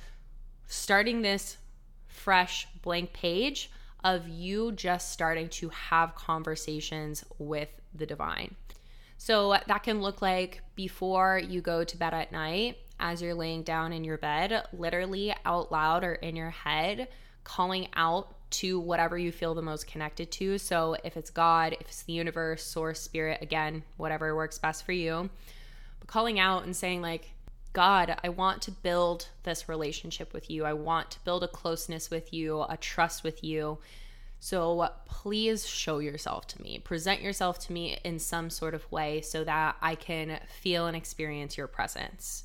starting 0.67 1.21
this 1.21 1.55
fresh 2.07 2.67
blank 2.81 3.13
page 3.13 3.71
of 4.03 4.27
you 4.27 4.73
just 4.73 5.13
starting 5.13 5.47
to 5.47 5.69
have 5.69 6.13
conversations 6.13 7.23
with 7.37 7.69
the 7.95 8.05
divine. 8.05 8.55
So, 9.17 9.55
that 9.67 9.83
can 9.83 10.01
look 10.01 10.21
like 10.21 10.63
before 10.75 11.39
you 11.39 11.61
go 11.61 11.85
to 11.85 11.97
bed 11.97 12.13
at 12.13 12.33
night, 12.33 12.77
as 12.99 13.21
you're 13.21 13.33
laying 13.33 13.63
down 13.63 13.93
in 13.93 14.03
your 14.03 14.17
bed, 14.17 14.67
literally 14.73 15.33
out 15.45 15.71
loud 15.71 16.03
or 16.03 16.15
in 16.15 16.35
your 16.35 16.49
head 16.49 17.07
calling 17.47 17.87
out 17.95 18.35
to 18.49 18.77
whatever 18.77 19.17
you 19.17 19.31
feel 19.31 19.55
the 19.55 19.61
most 19.61 19.87
connected 19.87 20.29
to. 20.29 20.57
So 20.57 20.97
if 21.05 21.15
it's 21.15 21.29
God, 21.29 21.77
if 21.79 21.87
it's 21.87 22.03
the 22.03 22.11
universe, 22.11 22.61
source, 22.61 22.99
spirit, 22.99 23.39
again, 23.41 23.83
whatever 23.95 24.35
works 24.35 24.59
best 24.59 24.85
for 24.85 24.91
you, 24.91 25.29
but 25.99 26.09
calling 26.09 26.39
out 26.39 26.65
and 26.65 26.75
saying, 26.75 27.01
like, 27.01 27.31
God, 27.71 28.17
I 28.21 28.29
want 28.29 28.63
to 28.63 28.71
build 28.71 29.29
this 29.43 29.69
relationship 29.69 30.33
with 30.33 30.49
you. 30.49 30.65
I 30.65 30.73
want 30.73 31.11
to 31.11 31.19
build 31.23 31.43
a 31.43 31.47
closeness 31.47 32.09
with 32.09 32.33
you, 32.33 32.63
a 32.63 32.75
trust 32.75 33.23
with 33.23 33.43
you. 33.45 33.77
So 34.41 34.89
please 35.05 35.65
show 35.65 35.99
yourself 35.99 36.47
to 36.47 36.61
me. 36.61 36.79
Present 36.79 37.21
yourself 37.21 37.59
to 37.67 37.71
me 37.71 37.97
in 38.03 38.19
some 38.19 38.49
sort 38.49 38.73
of 38.73 38.91
way 38.91 39.21
so 39.21 39.45
that 39.45 39.77
I 39.81 39.95
can 39.95 40.39
feel 40.61 40.85
and 40.85 40.97
experience 40.97 41.57
your 41.57 41.67
presence. 41.67 42.43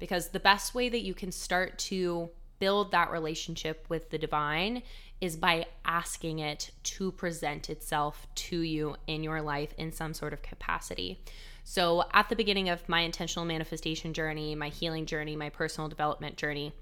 Because 0.00 0.28
the 0.28 0.40
best 0.40 0.74
way 0.74 0.88
that 0.88 1.02
you 1.02 1.14
can 1.14 1.30
start 1.30 1.78
to 1.78 2.30
build 2.60 2.92
that 2.92 3.10
relationship 3.10 3.84
with 3.88 4.10
the 4.10 4.18
divine 4.18 4.82
is 5.20 5.36
by 5.36 5.66
asking 5.84 6.38
it 6.38 6.70
to 6.82 7.12
present 7.12 7.68
itself 7.68 8.26
to 8.34 8.60
you 8.60 8.96
in 9.06 9.22
your 9.24 9.42
life 9.42 9.74
in 9.76 9.92
some 9.92 10.14
sort 10.14 10.32
of 10.32 10.42
capacity. 10.42 11.20
So, 11.64 12.04
at 12.12 12.28
the 12.28 12.36
beginning 12.36 12.68
of 12.68 12.88
my 12.88 13.00
intentional 13.00 13.44
manifestation 13.44 14.14
journey, 14.14 14.54
my 14.54 14.68
healing 14.68 15.06
journey, 15.06 15.36
my 15.36 15.50
personal 15.50 15.88
development 15.88 16.36
journey, 16.36 16.72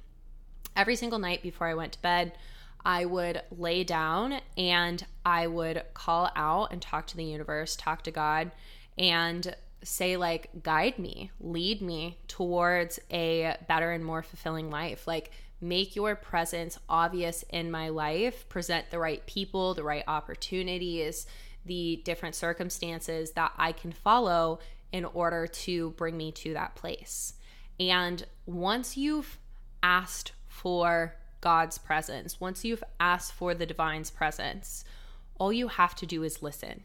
every 0.77 0.95
single 0.97 1.19
night 1.19 1.43
before 1.43 1.67
I 1.67 1.75
went 1.75 1.93
to 1.93 2.03
bed, 2.03 2.33
I 2.85 3.05
would 3.05 3.43
lay 3.51 3.83
down 3.83 4.41
and 4.57 5.05
I 5.27 5.49
would 5.49 5.83
call 5.95 6.31
out 6.37 6.73
and 6.73 6.81
talk 6.81 7.07
to 7.09 7.17
the 7.17 7.25
universe, 7.25 7.77
talk 7.77 8.03
to 8.05 8.11
God, 8.11 8.53
and 8.97 9.55
say, 9.83 10.17
like, 10.17 10.51
guide 10.63 10.99
me, 10.99 11.31
lead 11.41 11.83
me 11.83 12.19
towards 12.29 12.99
a 13.11 13.57
better 13.67 13.93
and 13.93 14.05
more 14.05 14.23
fulfilling 14.23 14.71
life. 14.71 15.07
Like, 15.07 15.33
make 15.61 15.97
your 15.97 16.15
presence 16.15 16.79
obvious 16.89 17.45
in 17.51 17.71
my 17.71 17.89
life, 17.89 18.49
present 18.49 18.91
the 18.91 18.99
right 18.99 19.25
people, 19.27 19.75
the 19.75 19.83
right 19.83 20.05
opportunities, 20.07 21.27
the 21.65 22.01
different 22.05 22.35
circumstances 22.35 23.33
that 23.33 23.53
I 23.57 23.73
can 23.73 23.93
follow 23.93 24.61
in 24.93 25.05
order 25.05 25.47
to 25.47 25.91
bring 25.91 26.17
me 26.17 26.33
to 26.33 26.55
that 26.55 26.75
place. 26.75 27.35
And 27.81 28.25
once 28.47 28.97
you've 28.97 29.39
asked 29.83 30.33
for 30.47 31.17
God's 31.41 31.79
presence, 31.79 32.41
once 32.41 32.65
you've 32.65 32.85
asked 32.99 33.33
for 33.33 33.55
the 33.55 33.67
divine's 33.67 34.11
presence, 34.11 34.85
all 35.39 35.53
you 35.53 35.69
have 35.69 35.95
to 35.97 36.07
do 36.07 36.23
is 36.23 36.43
listen. 36.43 36.83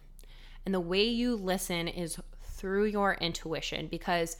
And 0.65 0.73
the 0.73 0.79
way 0.79 1.03
you 1.03 1.35
listen 1.35 1.87
is 1.87 2.19
through 2.41 2.85
your 2.85 3.15
intuition 3.15 3.87
because 3.87 4.37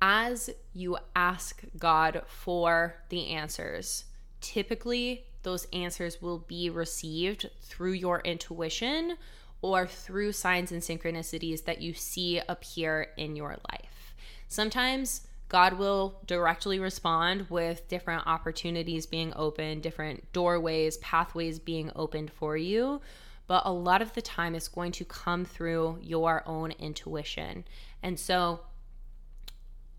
as 0.00 0.50
you 0.72 0.98
ask 1.14 1.62
God 1.78 2.22
for 2.26 2.96
the 3.08 3.28
answers, 3.28 4.04
typically 4.40 5.24
those 5.42 5.66
answers 5.72 6.20
will 6.20 6.38
be 6.38 6.70
received 6.70 7.48
through 7.60 7.92
your 7.92 8.20
intuition 8.20 9.16
or 9.62 9.86
through 9.86 10.32
signs 10.32 10.72
and 10.72 10.82
synchronicities 10.82 11.64
that 11.64 11.80
you 11.80 11.94
see 11.94 12.40
appear 12.48 13.08
in 13.16 13.36
your 13.36 13.56
life. 13.70 14.14
Sometimes 14.48 15.26
God 15.48 15.74
will 15.74 16.20
directly 16.26 16.78
respond 16.78 17.46
with 17.48 17.88
different 17.88 18.26
opportunities 18.26 19.06
being 19.06 19.32
opened, 19.36 19.82
different 19.82 20.32
doorways, 20.32 20.96
pathways 20.98 21.58
being 21.58 21.90
opened 21.94 22.32
for 22.32 22.56
you. 22.56 23.00
But 23.46 23.62
a 23.64 23.72
lot 23.72 24.02
of 24.02 24.12
the 24.12 24.22
time, 24.22 24.56
it's 24.56 24.66
going 24.66 24.90
to 24.92 25.04
come 25.04 25.44
through 25.44 25.98
your 26.02 26.42
own 26.46 26.72
intuition. 26.72 27.64
And 28.02 28.18
so, 28.18 28.60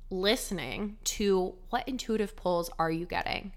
listening 0.09 0.97
to 1.03 1.55
what 1.69 1.87
intuitive 1.87 2.35
pulls 2.35 2.69
are 2.79 2.91
you 2.91 3.05
getting? 3.05 3.53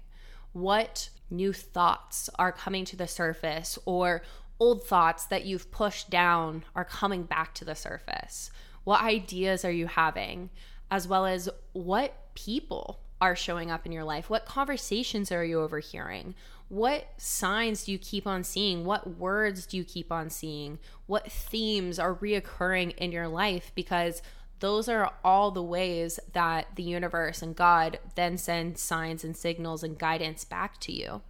What 0.53 1.09
new 1.29 1.53
thoughts 1.53 2.29
are 2.37 2.51
coming 2.51 2.85
to 2.85 2.95
the 2.95 3.07
surface 3.07 3.79
or 3.85 4.21
old 4.59 4.85
thoughts 4.85 5.25
that 5.25 5.45
you've 5.45 5.71
pushed 5.71 6.09
down 6.09 6.63
are 6.75 6.85
coming 6.85 7.23
back 7.23 7.53
to 7.55 7.65
the 7.65 7.75
surface? 7.75 8.51
What 8.83 9.01
ideas 9.01 9.63
are 9.63 9.71
you 9.71 9.87
having? 9.87 10.49
As 10.89 11.07
well 11.07 11.25
as 11.25 11.47
what 11.71 12.33
people 12.35 12.99
are 13.21 13.35
showing 13.35 13.71
up 13.71 13.85
in 13.85 13.91
your 13.91 14.03
life? 14.03 14.29
What 14.29 14.45
conversations 14.45 15.31
are 15.31 15.45
you 15.45 15.61
overhearing? 15.61 16.35
What 16.67 17.07
signs 17.17 17.85
do 17.85 17.91
you 17.91 17.99
keep 17.99 18.25
on 18.25 18.43
seeing? 18.43 18.83
What 18.83 19.17
words 19.17 19.65
do 19.65 19.77
you 19.77 19.83
keep 19.83 20.11
on 20.11 20.29
seeing? 20.29 20.79
What 21.05 21.31
themes 21.31 21.99
are 21.99 22.15
reoccurring 22.15 22.95
in 22.97 23.11
your 23.11 23.27
life? 23.27 23.71
Because 23.75 24.21
those 24.61 24.87
are 24.87 25.11
all 25.23 25.51
the 25.51 25.61
ways 25.61 26.19
that 26.33 26.67
the 26.75 26.83
universe 26.83 27.41
and 27.41 27.55
God 27.55 27.99
then 28.15 28.37
send 28.37 28.77
signs 28.77 29.23
and 29.23 29.35
signals 29.35 29.83
and 29.83 29.99
guidance 29.99 30.45
back 30.45 30.79
to 30.81 30.93
you. 30.93 31.21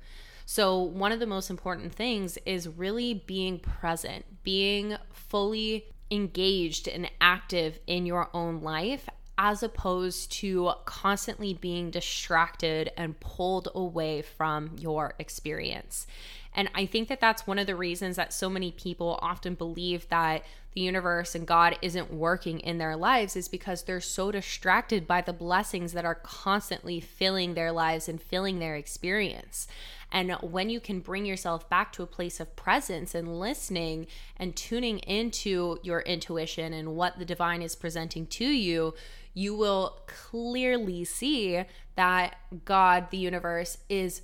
So, 0.46 0.82
one 0.82 1.12
of 1.14 1.20
the 1.20 1.26
most 1.26 1.50
important 1.50 1.96
things 1.96 2.38
is 2.46 2.68
really 2.68 3.14
being 3.14 3.60
present, 3.60 4.44
being 4.44 4.98
fully 5.14 5.86
engaged 6.12 6.90
and 6.90 7.10
active 7.22 7.80
in 7.88 8.06
your 8.06 8.30
own 8.34 8.62
life 8.62 9.08
as 9.38 9.64
opposed 9.64 10.32
to 10.32 10.72
constantly 10.86 11.54
being 11.54 11.90
distracted 11.90 12.92
and 12.98 13.20
pulled 13.22 13.70
away 13.74 14.22
from 14.22 14.76
your 14.78 15.14
experience. 15.18 16.06
And 16.54 16.70
I 16.76 16.86
think 16.86 17.08
that 17.08 17.22
that's 17.22 17.48
one 17.48 17.58
of 17.58 17.66
the 17.66 17.76
reasons 17.76 18.18
that 18.18 18.34
so 18.34 18.50
many 18.50 18.72
people 18.72 19.18
often 19.22 19.56
believe 19.56 20.08
that 20.10 20.44
the 20.74 20.82
universe 20.82 21.36
and 21.36 21.46
God 21.46 21.78
isn't 21.82 22.14
working 22.14 22.60
in 22.60 22.78
their 22.78 22.96
lives 22.96 23.36
is 23.36 23.48
because 23.48 23.84
they're 23.84 24.00
so 24.00 24.32
distracted 24.32 25.06
by 25.06 25.22
the 25.22 25.34
blessings 25.34 25.94
that 25.94 26.06
are 26.06 26.16
constantly 26.16 27.00
filling 27.00 27.54
their 27.54 27.72
lives 27.72 28.08
and 28.08 28.22
filling 28.22 28.60
their 28.60 28.76
experience. 28.76 29.68
And 30.12 30.32
when 30.42 30.70
you 30.70 30.80
can 30.80 31.00
bring 31.00 31.26
yourself 31.26 31.70
back 31.70 31.94
to 31.94 32.04
a 32.04 32.08
place 32.08 32.40
of 32.40 32.56
presence 32.56 33.16
and 33.16 33.40
listening 33.40 34.08
and 34.38 34.56
tuning 34.56 35.00
into 35.00 35.78
your 35.84 36.02
intuition 36.02 36.74
and 36.74 36.96
what 36.96 37.18
the 37.18 37.26
divine 37.26 37.62
is 37.62 37.76
presenting 37.76 38.28
to 38.28 38.46
you, 38.46 38.94
you 39.34 39.56
will 39.56 40.02
clearly 40.08 41.06
see 41.06 41.64
that 41.96 42.36
God, 42.66 43.10
the 43.10 43.18
universe, 43.18 43.78
is 43.88 44.22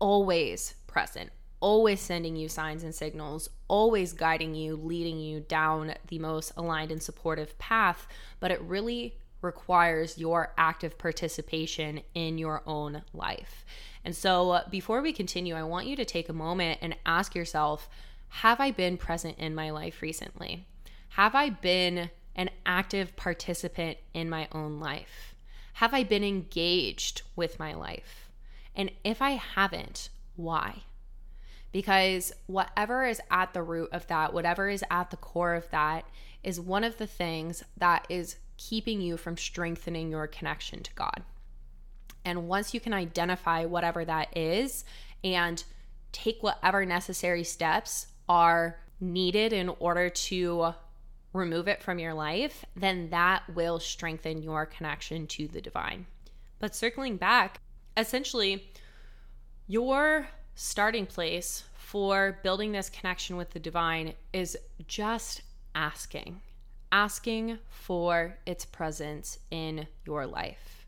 always 0.00 0.74
present, 0.88 1.30
always 1.60 2.00
sending 2.00 2.34
you 2.34 2.48
signs 2.48 2.82
and 2.82 2.94
signals, 2.94 3.48
always 3.68 4.12
guiding 4.12 4.54
you, 4.54 4.76
leading 4.76 5.18
you 5.20 5.40
down 5.40 5.94
the 6.08 6.18
most 6.18 6.52
aligned 6.56 6.90
and 6.90 7.02
supportive 7.02 7.58
path. 7.58 8.06
But 8.40 8.50
it 8.50 8.60
really 8.62 9.16
requires 9.40 10.18
your 10.18 10.52
active 10.58 10.98
participation 10.98 12.00
in 12.14 12.38
your 12.38 12.62
own 12.66 13.02
life. 13.12 13.64
And 14.04 14.16
so, 14.16 14.50
uh, 14.50 14.68
before 14.68 15.02
we 15.02 15.12
continue, 15.12 15.54
I 15.54 15.62
want 15.62 15.86
you 15.86 15.96
to 15.96 16.04
take 16.04 16.28
a 16.28 16.32
moment 16.32 16.78
and 16.82 16.96
ask 17.06 17.34
yourself 17.34 17.88
Have 18.28 18.60
I 18.60 18.70
been 18.70 18.96
present 18.96 19.38
in 19.38 19.54
my 19.54 19.70
life 19.70 20.02
recently? 20.02 20.66
Have 21.10 21.34
I 21.34 21.50
been 21.50 22.10
an 22.34 22.50
active 22.64 23.16
participant 23.16 23.98
in 24.14 24.30
my 24.30 24.48
own 24.52 24.80
life? 24.80 25.34
Have 25.74 25.94
I 25.94 26.02
been 26.02 26.24
engaged 26.24 27.22
with 27.36 27.58
my 27.58 27.74
life? 27.74 28.30
And 28.74 28.90
if 29.04 29.20
I 29.20 29.32
haven't, 29.32 30.08
why? 30.36 30.82
Because 31.72 32.32
whatever 32.46 33.04
is 33.04 33.20
at 33.30 33.52
the 33.52 33.62
root 33.62 33.90
of 33.92 34.06
that, 34.06 34.32
whatever 34.32 34.68
is 34.68 34.84
at 34.90 35.10
the 35.10 35.16
core 35.16 35.54
of 35.54 35.70
that, 35.70 36.06
is 36.42 36.60
one 36.60 36.84
of 36.84 36.98
the 36.98 37.06
things 37.06 37.62
that 37.76 38.06
is 38.08 38.36
keeping 38.56 39.00
you 39.00 39.16
from 39.16 39.36
strengthening 39.36 40.10
your 40.10 40.26
connection 40.26 40.82
to 40.82 40.94
God. 40.94 41.22
And 42.24 42.48
once 42.48 42.74
you 42.74 42.80
can 42.80 42.92
identify 42.92 43.64
whatever 43.64 44.04
that 44.04 44.36
is 44.36 44.84
and 45.22 45.62
take 46.12 46.42
whatever 46.42 46.84
necessary 46.84 47.44
steps 47.44 48.08
are 48.28 48.78
needed 49.00 49.52
in 49.52 49.68
order 49.68 50.08
to 50.08 50.74
remove 51.32 51.68
it 51.68 51.82
from 51.82 51.98
your 51.98 52.14
life, 52.14 52.64
then 52.74 53.10
that 53.10 53.42
will 53.54 53.78
strengthen 53.78 54.42
your 54.42 54.66
connection 54.66 55.26
to 55.26 55.46
the 55.48 55.60
divine. 55.60 56.06
But 56.58 56.74
circling 56.74 57.16
back, 57.16 57.60
essentially, 57.96 58.68
your 59.66 60.28
starting 60.60 61.06
place 61.06 61.62
for 61.76 62.40
building 62.42 62.72
this 62.72 62.90
connection 62.90 63.36
with 63.36 63.50
the 63.50 63.60
divine 63.60 64.12
is 64.32 64.58
just 64.88 65.42
asking 65.72 66.40
asking 66.90 67.58
for 67.68 68.38
its 68.46 68.64
presence 68.64 69.38
in 69.50 69.86
your 70.04 70.26
life, 70.26 70.86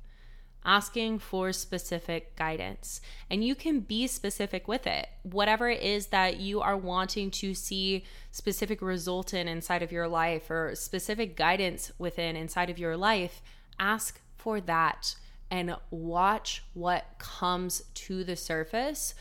asking 0.65 1.19
for 1.19 1.53
specific 1.53 2.35
guidance. 2.37 3.01
And 3.31 3.45
you 3.45 3.55
can 3.55 3.81
be 3.81 4.07
specific 4.07 4.67
with 4.67 4.87
it. 4.87 5.09
Whatever 5.23 5.69
it 5.69 5.83
is 5.83 6.07
that 6.07 6.41
you 6.41 6.61
are 6.61 6.77
wanting 6.77 7.31
to 7.33 7.55
see 7.55 8.05
specific 8.31 8.83
result 8.83 9.35
in 9.35 9.47
inside 9.47 9.83
of 9.83 9.93
your 9.93 10.09
life 10.09 10.51
or 10.51 10.75
specific 10.75 11.37
guidance 11.37 11.93
within 11.99 12.35
inside 12.35 12.71
of 12.71 12.79
your 12.79 12.97
life, 12.97 13.43
ask 13.79 14.21
for 14.35 14.61
that 14.63 15.15
and 15.51 15.77
watch 15.91 16.63
what 16.75 17.05
comes 17.19 17.83
to 17.93 18.25
the 18.25 18.37
surface 18.37 19.15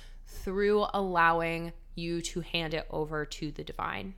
through 0.44 0.86
allowing 0.94 1.74
you 1.96 2.22
to 2.22 2.42
hand 2.42 2.74
it 2.74 2.88
over 2.90 3.26
to 3.26 3.52
the 3.52 3.64
divine 3.64 4.14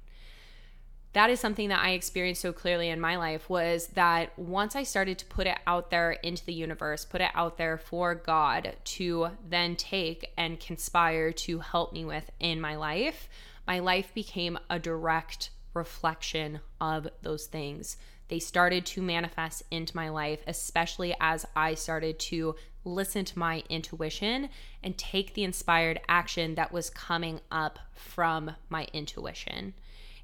that 1.14 1.30
is 1.30 1.40
something 1.40 1.70
that 1.70 1.82
I 1.82 1.92
experienced 1.92 2.42
so 2.42 2.54
clearly 2.54 2.90
in 2.90 3.00
my 3.00 3.18
life 3.18 3.50
was 3.50 3.88
that 3.88 4.38
once 4.40 4.76
I 4.76 4.84
started 4.84 5.18
to 5.20 5.26
put 5.26 5.46
it 5.46 5.58
out 5.68 5.92
there 5.92 6.12
into 6.12 6.46
the 6.46 6.54
universe, 6.54 7.04
put 7.04 7.20
it 7.20 7.32
out 7.34 7.58
there 7.58 7.78
for 7.78 8.16
God 8.16 8.76
to 8.84 9.32
then 9.48 9.76
take 9.76 10.32
and 10.38 10.60
conspire 10.60 11.34
to 11.34 11.60
help 11.60 11.92
me 11.92 12.06
with 12.06 12.30
in 12.40 12.62
my 12.62 12.78
life, 12.78 13.28
my 13.68 13.80
life 13.80 14.14
became 14.14 14.58
a 14.70 14.80
direct 14.80 15.50
reflection 15.74 16.62
of 16.80 17.08
those 17.22 17.46
things. 17.46 17.98
They 18.30 18.40
started 18.40 18.86
to 18.88 19.02
manifest 19.02 19.64
into 19.70 19.96
my 19.96 20.08
life, 20.08 20.42
especially 20.48 21.14
as 21.20 21.46
I 21.58 21.74
started 21.74 22.20
to 22.20 22.56
listen 22.84 23.26
to 23.26 23.40
my 23.40 23.64
intuition 23.70 24.50
and 24.84 24.98
take 24.98 25.34
the 25.34 25.44
inspired 25.44 26.00
action 26.08 26.56
that 26.56 26.72
was 26.72 26.90
coming 26.90 27.40
up 27.52 27.80
from 27.94 28.52
my 28.70 28.88
intuition. 28.94 29.74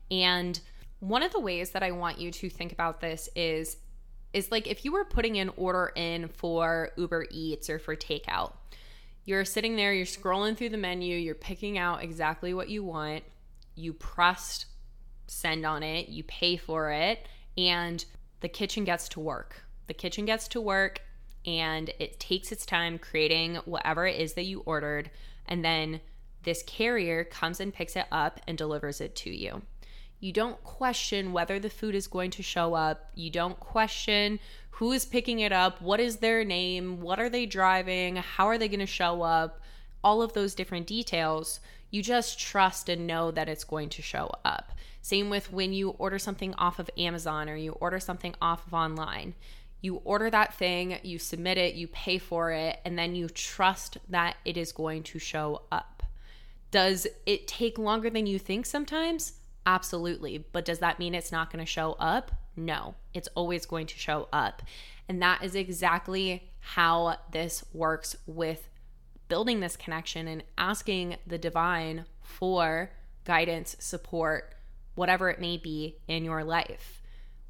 And 0.09 0.59
one 0.99 1.23
of 1.23 1.31
the 1.31 1.39
ways 1.39 1.71
that 1.71 1.83
I 1.83 1.91
want 1.91 2.19
you 2.19 2.31
to 2.31 2.49
think 2.49 2.71
about 2.71 3.01
this 3.01 3.29
is 3.35 3.77
is 4.33 4.51
like 4.51 4.67
if 4.67 4.83
you 4.83 4.91
were 4.91 5.05
putting 5.05 5.37
an 5.39 5.49
order 5.55 5.91
in 5.95 6.27
for 6.27 6.91
Uber 6.97 7.27
Eats 7.31 7.69
or 7.69 7.79
for 7.79 7.95
takeout. 7.95 8.53
You're 9.23 9.45
sitting 9.45 9.75
there, 9.75 9.93
you're 9.93 10.05
scrolling 10.05 10.55
through 10.55 10.69
the 10.69 10.77
menu, 10.77 11.15
you're 11.15 11.35
picking 11.35 11.77
out 11.77 12.03
exactly 12.03 12.53
what 12.53 12.69
you 12.69 12.83
want. 12.83 13.23
You 13.75 13.93
pressed 13.93 14.67
send 15.27 15.65
on 15.65 15.83
it, 15.83 16.09
you 16.09 16.23
pay 16.23 16.57
for 16.57 16.91
it, 16.91 17.27
and 17.57 18.03
the 18.39 18.47
kitchen 18.47 18.83
gets 18.83 19.09
to 19.09 19.19
work. 19.19 19.65
The 19.87 19.93
kitchen 19.93 20.25
gets 20.25 20.47
to 20.49 20.61
work 20.61 21.01
and 21.47 21.89
it 21.97 22.19
takes 22.19 22.51
its 22.51 22.65
time 22.65 22.99
creating 22.99 23.55
whatever 23.65 24.05
it 24.05 24.19
is 24.19 24.33
that 24.33 24.45
you 24.45 24.59
ordered 24.65 25.09
and 25.47 25.63
then 25.65 26.01
this 26.43 26.61
carrier 26.63 27.23
comes 27.23 27.59
and 27.59 27.73
picks 27.73 27.95
it 27.95 28.05
up 28.11 28.39
and 28.47 28.57
delivers 28.57 29.01
it 29.01 29.15
to 29.15 29.29
you. 29.29 29.61
You 30.19 30.31
don't 30.31 30.61
question 30.63 31.31
whether 31.31 31.59
the 31.59 31.69
food 31.69 31.95
is 31.95 32.07
going 32.07 32.31
to 32.31 32.43
show 32.43 32.73
up. 32.73 33.11
You 33.15 33.29
don't 33.29 33.59
question 33.59 34.39
who 34.71 34.91
is 34.91 35.05
picking 35.05 35.39
it 35.39 35.51
up, 35.51 35.81
what 35.81 35.99
is 35.99 36.17
their 36.17 36.43
name, 36.43 37.01
what 37.01 37.19
are 37.19 37.29
they 37.29 37.45
driving, 37.45 38.17
how 38.17 38.45
are 38.47 38.57
they 38.57 38.67
going 38.67 38.79
to 38.79 38.85
show 38.85 39.21
up, 39.23 39.59
all 40.03 40.21
of 40.21 40.33
those 40.33 40.55
different 40.55 40.87
details. 40.87 41.59
You 41.89 42.03
just 42.03 42.39
trust 42.39 42.87
and 42.89 43.07
know 43.07 43.31
that 43.31 43.49
it's 43.49 43.63
going 43.63 43.89
to 43.89 44.01
show 44.01 44.31
up. 44.45 44.71
Same 45.01 45.29
with 45.29 45.51
when 45.51 45.73
you 45.73 45.91
order 45.91 46.19
something 46.19 46.53
off 46.55 46.79
of 46.79 46.89
Amazon 46.97 47.49
or 47.49 47.55
you 47.55 47.71
order 47.73 47.99
something 47.99 48.35
off 48.41 48.65
of 48.67 48.73
online. 48.73 49.35
You 49.81 50.01
order 50.03 50.29
that 50.29 50.55
thing, 50.55 50.99
you 51.03 51.19
submit 51.19 51.57
it, 51.57 51.75
you 51.75 51.87
pay 51.87 52.17
for 52.17 52.51
it, 52.51 52.79
and 52.83 52.97
then 52.97 53.15
you 53.15 53.29
trust 53.29 53.97
that 54.09 54.37
it 54.43 54.57
is 54.57 54.71
going 54.71 55.03
to 55.03 55.19
show 55.19 55.63
up. 55.71 56.03
Does 56.71 57.07
it 57.25 57.47
take 57.47 57.77
longer 57.77 58.09
than 58.09 58.25
you 58.25 58.39
think 58.39 58.65
sometimes? 58.65 59.33
Absolutely. 59.65 60.45
But 60.51 60.65
does 60.65 60.79
that 60.79 60.99
mean 60.99 61.13
it's 61.15 61.31
not 61.31 61.51
going 61.51 61.63
to 61.63 61.71
show 61.71 61.93
up? 61.99 62.31
No, 62.55 62.95
it's 63.13 63.29
always 63.35 63.65
going 63.65 63.87
to 63.87 63.97
show 63.97 64.27
up. 64.33 64.63
And 65.07 65.21
that 65.21 65.43
is 65.43 65.55
exactly 65.55 66.49
how 66.59 67.17
this 67.31 67.63
works 67.73 68.15
with 68.25 68.67
building 69.27 69.59
this 69.59 69.77
connection 69.77 70.27
and 70.27 70.43
asking 70.57 71.17
the 71.25 71.37
divine 71.37 72.05
for 72.21 72.91
guidance, 73.23 73.75
support, 73.79 74.55
whatever 74.95 75.29
it 75.29 75.39
may 75.39 75.57
be 75.57 75.97
in 76.07 76.25
your 76.25 76.43
life. 76.43 77.01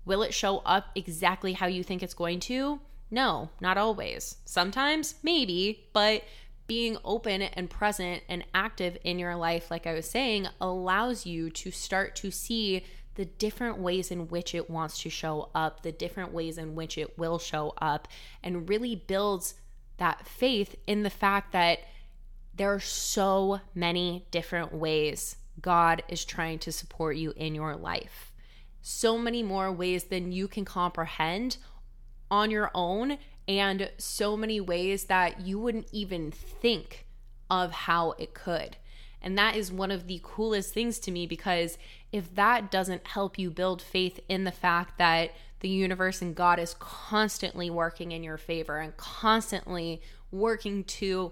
Will 0.08 0.24
it 0.24 0.34
show 0.34 0.60
up 0.60 0.86
exactly 0.96 1.52
how 1.52 1.67
you 1.67 1.84
think 1.84 2.02
it's 2.02 2.13
going 2.13 2.39
to? 2.41 2.80
No, 3.12 3.50
not 3.60 3.78
always. 3.78 4.38
Sometimes, 4.46 5.15
maybe, 5.22 5.86
but 5.91 6.24
being 6.65 6.98
open 7.04 7.41
and 7.41 7.70
present 7.70 8.24
and 8.30 8.46
active 8.54 8.98
in 9.04 9.20
your 9.20 9.36
life, 9.36 9.70
like 9.70 9.86
I 9.86 9.93
was 9.93 10.10
saying, 10.10 10.48
allows 10.62 11.26
you 11.26 11.50
to 11.50 11.72
start 11.72 12.15
to 12.17 12.32
see 12.32 12.86
the 13.15 13.26
different 13.26 13.80
ways 13.80 14.10
in 14.10 14.30
which 14.30 14.56
it 14.56 14.70
wants 14.70 15.02
to 15.02 15.10
show 15.10 15.50
up, 15.54 15.84
the 15.84 15.91
different 15.91 16.32
ways 16.32 16.58
in 16.58 16.74
which 16.74 16.98
it 16.98 17.17
will 17.17 17.38
show 17.38 17.74
up, 17.82 18.08
and 18.41 18.70
really 18.70 18.96
builds 18.96 19.56
that 19.98 20.26
faith 20.26 20.76
in 20.88 21.04
the 21.04 21.10
fact 21.10 21.52
that 21.52 21.80
there 22.56 22.74
are 22.74 22.80
so 22.80 23.60
many 23.76 24.26
different 24.32 24.74
ways 24.74 25.36
God 25.62 26.02
is 26.08 26.24
trying 26.24 26.60
to 26.60 26.72
support 26.72 27.17
you 27.17 27.34
in 27.36 27.56
your 27.56 27.76
life. 27.76 28.32
So 28.82 29.18
many 29.18 29.44
more 29.44 29.72
ways 29.72 30.06
than 30.06 30.32
you 30.32 30.48
can 30.48 30.66
comprehend 30.66 31.58
on 32.30 32.52
your 32.52 32.72
own 32.74 33.18
and 33.48 33.90
so 33.98 34.36
many 34.36 34.60
ways 34.60 35.06
that 35.06 35.42
you 35.42 35.60
wouldn't 35.60 35.88
even 35.92 36.32
think 36.32 37.06
of 37.50 37.72
how 37.72 38.12
it 38.18 38.34
could. 38.34 38.78
And 39.22 39.38
that 39.38 39.56
is 39.56 39.72
one 39.72 39.92
of 39.92 40.08
the 40.08 40.20
coolest 40.24 40.74
things 40.74 41.00
to 41.00 41.12
me 41.12 41.26
because 41.26 41.78
if 42.12 42.34
that 42.36 42.70
doesn't 42.70 43.08
help 43.08 43.40
you 43.40 43.50
build 43.50 43.82
faith 43.82 44.20
in 44.30 44.44
the 44.44 44.52
fact 44.52 44.98
that 44.98 45.32
the 45.60 45.70
universe 45.70 46.22
and 46.22 46.36
God 46.36 46.60
is 46.60 46.76
constantly 46.76 47.70
working 47.70 48.12
in 48.12 48.24
your 48.24 48.38
favor 48.38 48.78
and 48.78 48.96
constantly 48.96 50.02
working 50.32 50.84
to 50.84 51.32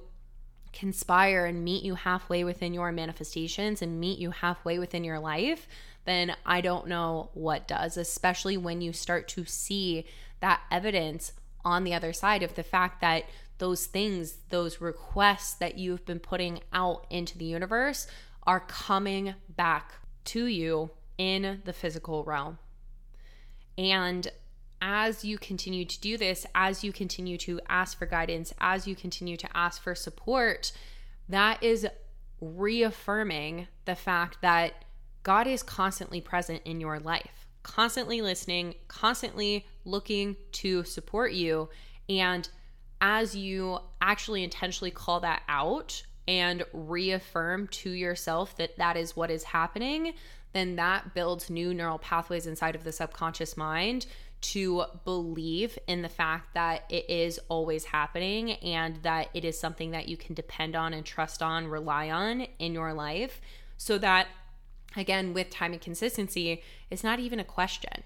conspire 0.73 1.45
and 1.45 1.63
meet 1.63 1.83
you 1.83 1.95
halfway 1.95 2.43
within 2.43 2.73
your 2.73 2.91
manifestations 2.91 3.81
and 3.81 3.99
meet 3.99 4.19
you 4.19 4.31
halfway 4.31 4.79
within 4.79 5.03
your 5.03 5.19
life, 5.19 5.67
then 6.05 6.35
I 6.45 6.61
don't 6.61 6.87
know 6.87 7.29
what 7.33 7.67
does, 7.67 7.97
especially 7.97 8.57
when 8.57 8.81
you 8.81 8.93
start 8.93 9.27
to 9.29 9.45
see 9.45 10.05
that 10.39 10.61
evidence 10.71 11.33
on 11.63 11.83
the 11.83 11.93
other 11.93 12.13
side 12.13 12.43
of 12.43 12.55
the 12.55 12.63
fact 12.63 13.01
that 13.01 13.25
those 13.57 13.85
things, 13.85 14.37
those 14.49 14.81
requests 14.81 15.53
that 15.55 15.77
you've 15.77 16.05
been 16.05 16.19
putting 16.19 16.59
out 16.73 17.05
into 17.09 17.37
the 17.37 17.45
universe 17.45 18.07
are 18.43 18.59
coming 18.59 19.33
back 19.49 19.93
to 20.25 20.45
you 20.45 20.91
in 21.17 21.61
the 21.65 21.73
physical 21.73 22.23
realm. 22.23 22.59
And 23.77 24.27
as 24.81 25.25
you 25.25 25.37
continue 25.37 25.85
to 25.85 25.99
do 25.99 26.17
this, 26.17 26.45
as 26.53 26.83
you 26.83 26.91
continue 26.91 27.37
to 27.39 27.59
ask 27.67 27.97
for 27.97 28.05
guidance, 28.05 28.53
as 28.59 28.87
you 28.87 28.95
continue 28.95 29.37
to 29.37 29.57
ask 29.57 29.81
for 29.81 29.95
support, 29.95 30.71
that 31.27 31.63
is 31.63 31.87
reaffirming 32.41 33.67
the 33.85 33.95
fact 33.95 34.41
that 34.41 34.85
God 35.25 35.47
is 35.47 35.63
constantly 35.63 36.21
present 36.21 36.61
in 36.65 36.79
your 36.79 36.99
life. 36.99 37.47
constantly 37.63 38.21
listening, 38.21 38.75
constantly 38.87 39.65
looking 39.85 40.35
to 40.51 40.83
support 40.83 41.31
you. 41.31 41.67
And 42.07 42.47
as 43.01 43.35
you 43.35 43.79
actually 43.99 44.43
intentionally 44.43 44.91
call 44.91 45.21
that 45.21 45.41
out 45.49 46.03
and 46.27 46.63
reaffirm 46.73 47.67
to 47.69 47.89
yourself 47.89 48.55
that 48.57 48.77
that 48.77 48.97
is 48.97 49.15
what 49.15 49.31
is 49.31 49.45
happening, 49.45 50.13
then 50.53 50.75
that 50.75 51.15
builds 51.15 51.49
new 51.49 51.73
neural 51.73 51.97
pathways 51.97 52.45
inside 52.45 52.75
of 52.75 52.83
the 52.83 52.91
subconscious 52.91 53.57
mind 53.57 54.05
to 54.41 54.83
believe 55.03 55.75
in 55.87 56.03
the 56.03 56.09
fact 56.09 56.53
that 56.53 56.83
it 56.91 57.09
is 57.09 57.39
always 57.49 57.85
happening 57.85 58.51
and 58.51 58.97
that 58.97 59.29
it 59.33 59.43
is 59.43 59.59
something 59.59 59.89
that 59.89 60.07
you 60.07 60.17
can 60.17 60.35
depend 60.35 60.75
on 60.75 60.93
and 60.93 61.03
trust 61.03 61.41
on, 61.41 61.67
rely 61.67 62.11
on 62.11 62.41
in 62.59 62.75
your 62.75 62.93
life 62.93 63.41
so 63.77 63.97
that 63.97 64.27
again 64.95 65.33
with 65.33 65.49
time 65.49 65.73
and 65.73 65.81
consistency 65.81 66.61
it's 66.89 67.03
not 67.03 67.19
even 67.19 67.39
a 67.39 67.43
question. 67.43 68.03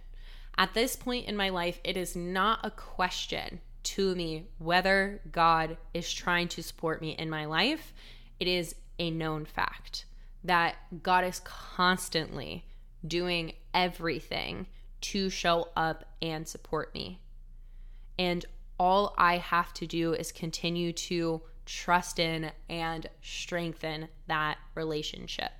At 0.57 0.73
this 0.73 0.95
point 0.95 1.27
in 1.27 1.37
my 1.37 1.49
life, 1.49 1.79
it 1.83 1.95
is 1.95 2.15
not 2.15 2.59
a 2.65 2.71
question 2.71 3.61
to 3.83 4.15
me 4.15 4.47
whether 4.57 5.21
God 5.31 5.77
is 5.93 6.11
trying 6.11 6.47
to 6.49 6.63
support 6.63 7.01
me 7.01 7.11
in 7.11 7.29
my 7.29 7.45
life. 7.45 7.93
It 8.39 8.47
is 8.47 8.75
a 8.97 9.09
known 9.09 9.45
fact 9.45 10.05
that 10.43 10.75
God 11.03 11.23
is 11.23 11.41
constantly 11.43 12.65
doing 13.05 13.53
everything 13.73 14.67
to 15.01 15.29
show 15.29 15.69
up 15.75 16.05
and 16.21 16.47
support 16.47 16.93
me. 16.93 17.21
And 18.17 18.45
all 18.77 19.13
I 19.17 19.37
have 19.37 19.73
to 19.75 19.87
do 19.87 20.13
is 20.13 20.31
continue 20.31 20.91
to 20.93 21.41
trust 21.65 22.19
in 22.19 22.51
and 22.69 23.07
strengthen 23.21 24.07
that 24.27 24.57
relationship, 24.75 25.51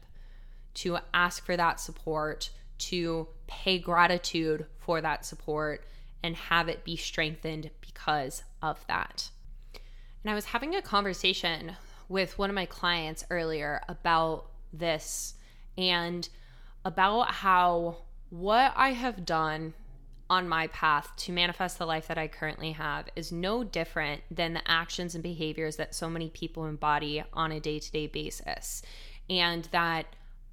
to 0.75 0.97
ask 1.13 1.45
for 1.45 1.57
that 1.57 1.79
support, 1.79 2.49
to 2.77 3.27
pay 3.47 3.79
gratitude 3.79 4.65
for 4.77 5.01
that 5.01 5.25
support, 5.25 5.85
and 6.23 6.35
have 6.35 6.69
it 6.69 6.83
be 6.83 6.95
strengthened 6.95 7.69
because 7.81 8.43
of 8.61 8.85
that. 8.87 9.29
And 10.23 10.31
I 10.31 10.35
was 10.35 10.45
having 10.45 10.75
a 10.75 10.81
conversation 10.81 11.73
with 12.07 12.37
one 12.37 12.49
of 12.49 12.55
my 12.55 12.65
clients 12.65 13.25
earlier 13.29 13.81
about 13.87 14.47
this 14.73 15.35
and 15.77 16.27
about 16.83 17.31
how 17.31 17.97
what 18.29 18.73
I 18.75 18.91
have 18.91 19.25
done 19.25 19.73
on 20.29 20.47
my 20.47 20.67
path 20.67 21.11
to 21.17 21.31
manifest 21.31 21.79
the 21.79 21.85
life 21.85 22.07
that 22.07 22.17
I 22.17 22.27
currently 22.27 22.73
have 22.73 23.07
is 23.15 23.31
no 23.31 23.63
different 23.63 24.21
than 24.29 24.53
the 24.53 24.69
actions 24.69 25.15
and 25.15 25.23
behaviors 25.23 25.77
that 25.77 25.95
so 25.95 26.09
many 26.09 26.29
people 26.29 26.67
embody 26.67 27.23
on 27.33 27.51
a 27.51 27.59
day 27.59 27.79
to 27.79 27.91
day 27.91 28.07
basis. 28.07 28.83
And 29.29 29.65
that 29.71 30.05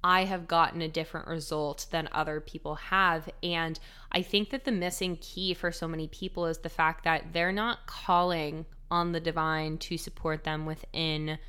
I 0.03 0.25
have 0.25 0.47
gotten 0.47 0.81
a 0.81 0.87
different 0.87 1.27
result 1.27 1.87
than 1.91 2.09
other 2.11 2.39
people 2.39 2.75
have. 2.75 3.29
And 3.41 3.79
I 4.11 4.21
think 4.21 4.51
that 4.51 4.65
the 4.65 4.71
missing 4.71 5.17
key 5.17 5.53
for 5.53 5.71
so 5.71 5.87
many 5.87 6.07
people 6.07 6.45
is 6.45 6.59
the 6.59 6.69
fact 6.69 7.03
that 7.03 7.33
they're 7.33 7.51
not 7.51 7.87
calling 7.87 8.65
on 8.89 9.11
the 9.11 9.19
divine 9.19 9.77
to 9.79 9.97
support 9.97 10.43
them 10.43 10.65
within 10.65 11.39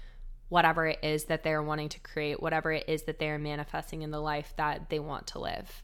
whatever 0.49 0.87
it 0.87 0.99
is 1.03 1.25
that 1.25 1.43
they're 1.43 1.63
wanting 1.63 1.91
to 1.91 2.01
create, 2.01 2.43
whatever 2.43 2.73
it 2.73 2.89
is 2.89 3.03
that 3.03 3.19
they're 3.19 3.39
manifesting 3.39 4.03
in 4.03 4.11
the 4.11 4.21
life 4.21 4.55
that 4.57 4.89
they 4.89 4.99
want 4.99 5.27
to 5.29 5.39
live 5.39 5.83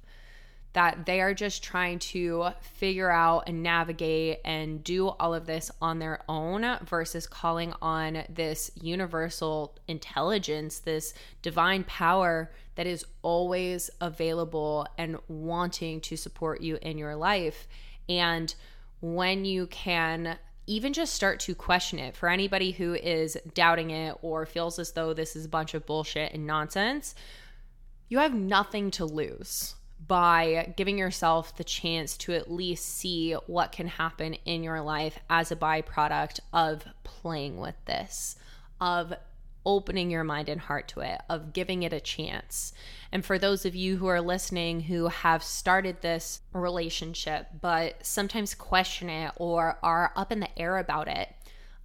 that 0.75 1.07
they 1.07 1.21
are 1.21 1.33
just 1.33 1.63
trying 1.63 2.01
to 2.01 2.49
figure 2.61 3.11
out 3.11 3.45
and 3.47 3.63
navigate 3.63 4.41
and 4.45 4.83
do 4.83 5.09
all 5.09 5.33
of 5.33 5.47
this 5.47 5.71
on 5.81 6.01
their 6.01 6.21
own 6.29 6.67
versus 6.85 7.29
calling 7.29 7.73
on 7.81 8.25
this 8.29 8.73
universal 8.75 9.77
intelligence, 9.87 10.81
this 10.81 11.15
divine 11.43 11.85
power 11.85 12.51
that 12.75 12.89
is 12.89 13.05
always 13.23 13.89
available 14.01 14.87
and 14.99 15.17
wanting 15.29 16.01
to 16.01 16.17
support 16.17 16.61
you 16.61 16.77
in 16.83 16.99
your 16.99 17.15
life. 17.15 17.69
And 18.09 18.53
when 19.01 19.45
you 19.45 19.69
can 19.69 20.37
even 20.67 20.93
just 20.93 21.15
start 21.15 21.39
to 21.39 21.55
question 21.55 22.01
it 22.01 22.17
for 22.17 22.29
anybody 22.29 22.73
who 22.73 22.95
is 22.95 23.39
doubting 23.55 23.91
it 23.91 24.17
or 24.23 24.45
feels 24.45 24.81
as 24.81 24.91
though 24.93 25.15
this 25.15 25.37
is 25.37 25.45
a 25.45 25.49
bunch 25.49 25.75
of 25.75 25.87
bullshit 25.87 26.33
and 26.33 26.49
nonsense, 26.49 27.15
you 28.09 28.19
have 28.19 28.35
nothing 28.35 28.91
to 28.91 29.05
lose 29.05 29.77
by 30.07 30.73
giving 30.77 30.99
yourself 30.99 31.57
the 31.57 31.65
chance 31.65 32.17
to 32.19 32.33
at 32.33 32.51
least 32.51 32.85
see 32.85 33.33
what 33.47 33.73
can 33.73 33.87
happen 33.87 34.35
in 34.45 34.63
your 34.63 34.81
life 34.81 35.19
as 35.31 35.51
a 35.51 35.57
byproduct 35.57 36.41
of 36.53 36.85
playing 37.05 37.59
with 37.59 37.77
this, 37.87 38.37
of 38.81 39.15
opening 39.67 40.11
your 40.11 40.25
mind 40.25 40.49
and 40.49 40.61
heart 40.61 40.89
to 40.89 41.01
it, 41.01 41.21
of 41.29 41.53
giving 41.53 41.83
it 41.83 41.93
a 41.93 42.01
chance. 42.01 42.73
And 43.13 43.25
for 43.25 43.39
those 43.39 43.65
of 43.65 43.75
you 43.75 43.97
who 43.97 44.07
are 44.07 44.21
listening 44.21 44.81
who 44.81 45.09
have 45.09 45.43
started 45.43 46.01
this 46.01 46.41
relationship, 46.53 47.47
but 47.61 48.05
sometimes 48.05 48.55
question 48.55 49.09
it 49.09 49.33
or 49.37 49.79
are 49.83 50.13
up 50.17 50.33
in 50.33 50.41
the 50.41 50.59
air 50.59 50.79
about 50.79 51.09
it, 51.09 51.31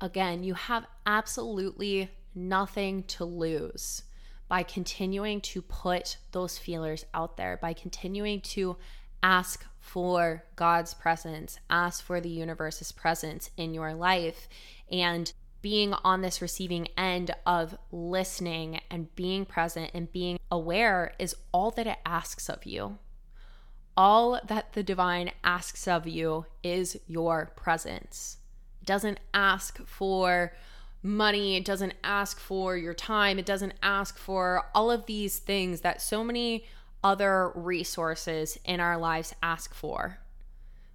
again, 0.01 0.43
you 0.43 0.55
have 0.55 0.85
absolutely 1.05 2.09
nothing 2.35 3.03
to 3.03 3.23
lose 3.23 4.03
by 4.49 4.63
continuing 4.63 5.39
to 5.39 5.61
put 5.61 6.17
those 6.31 6.57
feelers 6.57 7.05
out 7.13 7.37
there, 7.37 7.57
by 7.61 7.71
continuing 7.71 8.41
to 8.41 8.75
ask 9.23 9.65
for 9.79 10.43
God's 10.55 10.93
presence, 10.93 11.59
ask 11.69 12.03
for 12.03 12.19
the 12.19 12.29
universe's 12.29 12.91
presence 12.91 13.51
in 13.55 13.73
your 13.73 13.93
life, 13.93 14.49
and 14.91 15.31
being 15.61 15.93
on 16.03 16.21
this 16.21 16.41
receiving 16.41 16.87
end 16.97 17.31
of 17.45 17.77
listening 17.91 18.79
and 18.89 19.13
being 19.15 19.45
present 19.45 19.91
and 19.93 20.11
being 20.11 20.39
aware 20.51 21.13
is 21.19 21.35
all 21.51 21.69
that 21.71 21.87
it 21.87 21.97
asks 22.05 22.49
of 22.49 22.65
you. 22.65 22.97
All 23.95 24.39
that 24.47 24.73
the 24.73 24.83
divine 24.83 25.31
asks 25.43 25.87
of 25.87 26.07
you 26.07 26.45
is 26.63 26.97
your 27.07 27.51
presence. 27.55 28.37
It 28.81 28.85
doesn't 28.85 29.19
ask 29.33 29.85
for 29.85 30.53
money, 31.01 31.55
it 31.55 31.65
doesn't 31.65 31.93
ask 32.03 32.39
for 32.39 32.75
your 32.75 32.93
time, 32.93 33.39
it 33.39 33.45
doesn't 33.45 33.73
ask 33.81 34.17
for 34.17 34.65
all 34.75 34.91
of 34.91 35.05
these 35.05 35.39
things 35.39 35.81
that 35.81 36.01
so 36.01 36.23
many 36.23 36.65
other 37.03 37.51
resources 37.55 38.59
in 38.65 38.79
our 38.79 38.97
lives 38.97 39.33
ask 39.41 39.73
for. 39.73 40.19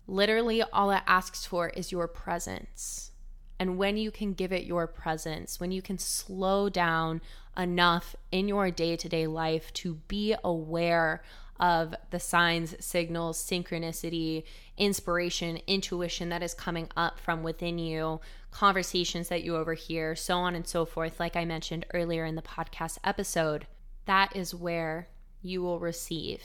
Literally, 0.07 0.63
all 0.63 0.91
it 0.91 1.03
asks 1.07 1.47
for 1.47 1.71
is 1.71 1.91
your 1.91 2.07
presence. 2.07 3.13
And 3.59 3.79
when 3.79 3.97
you 3.97 4.11
can 4.11 4.35
give 4.35 4.53
it 4.53 4.65
your 4.65 4.87
presence, 4.87 5.59
when 5.59 5.73
you 5.73 5.81
can 5.81 5.99
slow 5.99 6.69
down 6.69 7.23
enough 7.57 8.15
in 8.31 8.49
your 8.49 8.71
day 8.71 8.97
to 8.97 9.09
day 9.09 9.27
life 9.27 9.73
to 9.75 9.95
be 10.09 10.35
aware 10.45 11.23
of 11.61 11.95
the 12.11 12.19
signs, 12.21 12.75
signals, 12.85 13.39
synchronicity, 13.39 14.43
inspiration, 14.77 15.59
intuition 15.67 16.29
that 16.31 16.43
is 16.43 16.55
coming 16.55 16.89
up 16.97 17.19
from 17.19 17.43
within 17.43 17.79
you, 17.79 18.21
conversations 18.51 19.29
that 19.29 19.45
you 19.45 19.57
overhear, 19.57 20.15
so 20.17 20.37
on 20.39 20.55
and 20.55 20.67
so 20.67 20.85
forth, 20.85 21.21
like 21.21 21.37
I 21.37 21.45
mentioned 21.45 21.87
earlier 21.95 22.25
in 22.25 22.35
the 22.35 22.43
podcast 22.43 22.99
episode, 23.05 23.67
that 24.07 24.35
is 24.35 24.55
where 24.55 25.09
you 25.43 25.63
will 25.63 25.79
receive 25.79 26.43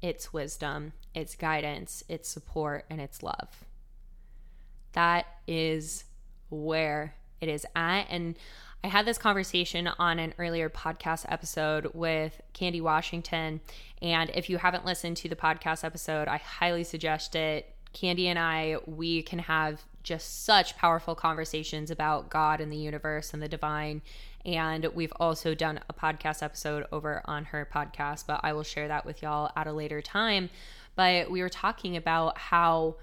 its 0.00 0.32
wisdom, 0.32 0.92
its 1.14 1.34
guidance, 1.34 2.02
its 2.08 2.28
support, 2.28 2.84
and 2.90 3.00
its 3.00 3.22
love. 3.22 3.64
That 4.92 5.26
is 5.46 6.04
where 6.50 7.14
it 7.40 7.48
is 7.48 7.66
at. 7.74 8.06
And 8.10 8.36
I 8.84 8.88
had 8.88 9.06
this 9.06 9.18
conversation 9.18 9.86
on 9.86 10.18
an 10.18 10.34
earlier 10.38 10.68
podcast 10.68 11.24
episode 11.28 11.90
with 11.94 12.40
Candy 12.52 12.80
Washington. 12.80 13.60
And 14.00 14.30
if 14.34 14.50
you 14.50 14.58
haven't 14.58 14.84
listened 14.84 15.16
to 15.18 15.28
the 15.28 15.36
podcast 15.36 15.84
episode, 15.84 16.26
I 16.26 16.38
highly 16.38 16.82
suggest 16.82 17.36
it. 17.36 17.71
Candy 17.92 18.28
and 18.28 18.38
I, 18.38 18.76
we 18.86 19.22
can 19.22 19.38
have 19.40 19.82
just 20.02 20.44
such 20.44 20.76
powerful 20.76 21.14
conversations 21.14 21.90
about 21.90 22.30
God 22.30 22.60
and 22.60 22.72
the 22.72 22.76
universe 22.76 23.32
and 23.32 23.42
the 23.42 23.48
divine. 23.48 24.02
And 24.44 24.86
we've 24.94 25.12
also 25.20 25.54
done 25.54 25.80
a 25.88 25.92
podcast 25.92 26.42
episode 26.42 26.86
over 26.90 27.22
on 27.26 27.44
her 27.46 27.68
podcast, 27.72 28.26
but 28.26 28.40
I 28.42 28.52
will 28.52 28.64
share 28.64 28.88
that 28.88 29.06
with 29.06 29.22
y'all 29.22 29.52
at 29.56 29.66
a 29.66 29.72
later 29.72 30.02
time. 30.02 30.50
But 30.96 31.30
we 31.30 31.40
were 31.40 31.48
talking 31.48 31.96
about 31.96 32.36
how 32.38 32.96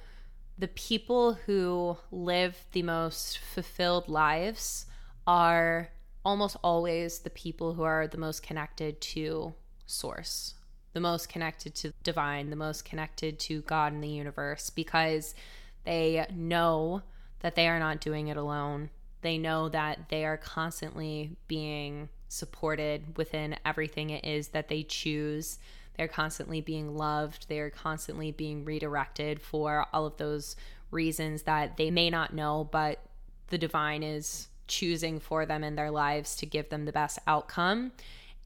the 0.58 0.68
people 0.68 1.34
who 1.34 1.98
live 2.12 2.66
the 2.74 2.84
most 2.84 3.38
fulfilled 3.38 4.10
lives 4.10 4.86
are 5.26 5.90
almost 6.26 6.58
always 6.64 7.20
the 7.20 7.30
people 7.30 7.74
who 7.74 7.84
are 7.84 8.08
the 8.08 8.18
most 8.18 8.44
connected 8.44 9.00
to 9.00 9.54
source, 9.86 10.56
the 10.94 11.00
most 11.00 11.30
connected 11.30 11.76
to 11.76 11.94
divine, 12.04 12.50
the 12.50 12.56
most 12.56 12.86
connected 12.86 13.40
to 13.40 13.62
God 13.62 13.94
and 13.94 14.04
the 14.04 14.08
universe 14.08 14.70
because 14.70 15.36
they 15.86 16.26
know 16.34 17.02
that 17.40 17.56
they 17.56 17.68
are 17.68 17.80
not 17.80 18.02
doing 18.02 18.28
it 18.28 18.38
alone. 18.38 18.90
They 19.22 19.38
know 19.38 19.70
that 19.70 20.10
they 20.10 20.26
are 20.26 20.38
constantly 20.38 21.36
being 21.48 22.10
supported 22.28 23.18
within 23.18 23.56
everything 23.66 24.10
it 24.10 24.26
is 24.26 24.50
that 24.50 24.68
they 24.68 24.84
choose. 24.84 25.60
They're 25.98 26.08
constantly 26.08 26.62
being 26.62 26.96
loved. 26.96 27.48
They're 27.50 27.70
constantly 27.70 28.32
being 28.32 28.64
redirected 28.64 29.42
for 29.42 29.86
all 29.92 30.06
of 30.06 30.18
those 30.18 30.56
reasons 30.92 31.44
that 31.44 31.78
they 31.78 31.92
may 31.92 32.10
not 32.10 32.34
know, 32.34 32.68
but 32.72 33.00
the 33.48 33.58
divine 33.58 34.04
is 34.04 34.48
choosing 34.68 35.20
for 35.20 35.46
them 35.46 35.64
in 35.64 35.76
their 35.76 35.92
lives 35.92 36.36
to 36.38 36.46
give 36.46 36.70
them 36.70 36.86
the 36.86 36.92
best 36.92 37.20
outcome. 37.28 37.92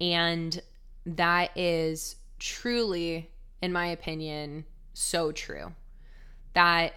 And 0.01 0.61
that 1.05 1.55
is 1.57 2.15
truly, 2.43 3.31
in 3.61 3.71
my 3.71 3.87
opinion, 3.87 4.65
so 4.93 5.31
true. 5.31 5.73
That 6.53 6.93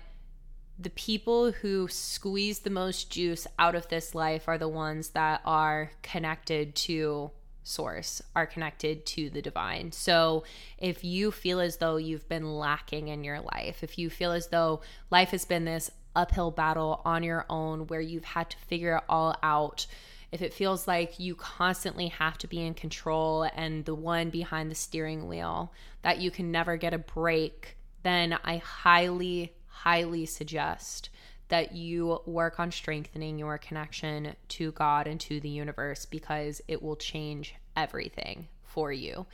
the 0.76 0.90
people 0.90 1.52
who 1.52 1.86
squeeze 1.88 2.58
the 2.58 2.70
most 2.70 3.10
juice 3.10 3.46
out 3.58 3.76
of 3.76 3.88
this 3.88 4.14
life 4.14 4.48
are 4.48 4.58
the 4.58 4.68
ones 4.68 5.10
that 5.10 5.40
are 5.44 5.92
connected 6.02 6.74
to 6.74 7.30
source, 7.62 8.20
are 8.34 8.46
connected 8.46 9.06
to 9.06 9.30
the 9.30 9.40
divine. 9.40 9.92
So 9.92 10.42
if 10.78 11.04
you 11.04 11.30
feel 11.30 11.60
as 11.60 11.76
though 11.76 11.96
you've 11.96 12.28
been 12.28 12.58
lacking 12.58 13.08
in 13.08 13.22
your 13.22 13.40
life, 13.40 13.84
if 13.84 13.98
you 13.98 14.10
feel 14.10 14.32
as 14.32 14.48
though 14.48 14.80
life 15.10 15.30
has 15.30 15.44
been 15.44 15.64
this 15.64 15.90
uphill 16.16 16.50
battle 16.50 17.02
on 17.04 17.22
your 17.22 17.46
own 17.48 17.86
where 17.86 18.00
you've 18.00 18.24
had 18.24 18.50
to 18.50 18.56
figure 18.58 18.96
it 18.96 19.04
all 19.08 19.36
out, 19.42 19.86
if 20.32 20.42
it 20.42 20.52
feels 20.52 20.88
like 20.88 21.18
you 21.18 21.34
constantly 21.34 22.08
have 22.08 22.36
to 22.38 22.46
be 22.46 22.60
in 22.60 22.74
control 22.74 23.48
and 23.54 23.84
the 23.84 23.94
one 23.94 24.30
behind 24.30 24.70
the 24.70 24.74
steering 24.74 25.28
wheel, 25.28 25.72
that 26.02 26.18
you 26.18 26.30
can 26.30 26.50
never 26.50 26.76
get 26.76 26.94
a 26.94 26.98
break, 26.98 27.76
then 28.02 28.38
I 28.44 28.58
highly, 28.58 29.54
highly 29.66 30.26
suggest 30.26 31.10
that 31.48 31.72
you 31.72 32.20
work 32.26 32.58
on 32.58 32.72
strengthening 32.72 33.38
your 33.38 33.56
connection 33.58 34.34
to 34.48 34.72
God 34.72 35.06
and 35.06 35.20
to 35.20 35.40
the 35.40 35.48
universe 35.48 36.04
because 36.04 36.60
it 36.66 36.82
will 36.82 36.96
change 36.96 37.54
everything 37.76 38.48
for 38.64 38.92
you. 38.92 39.26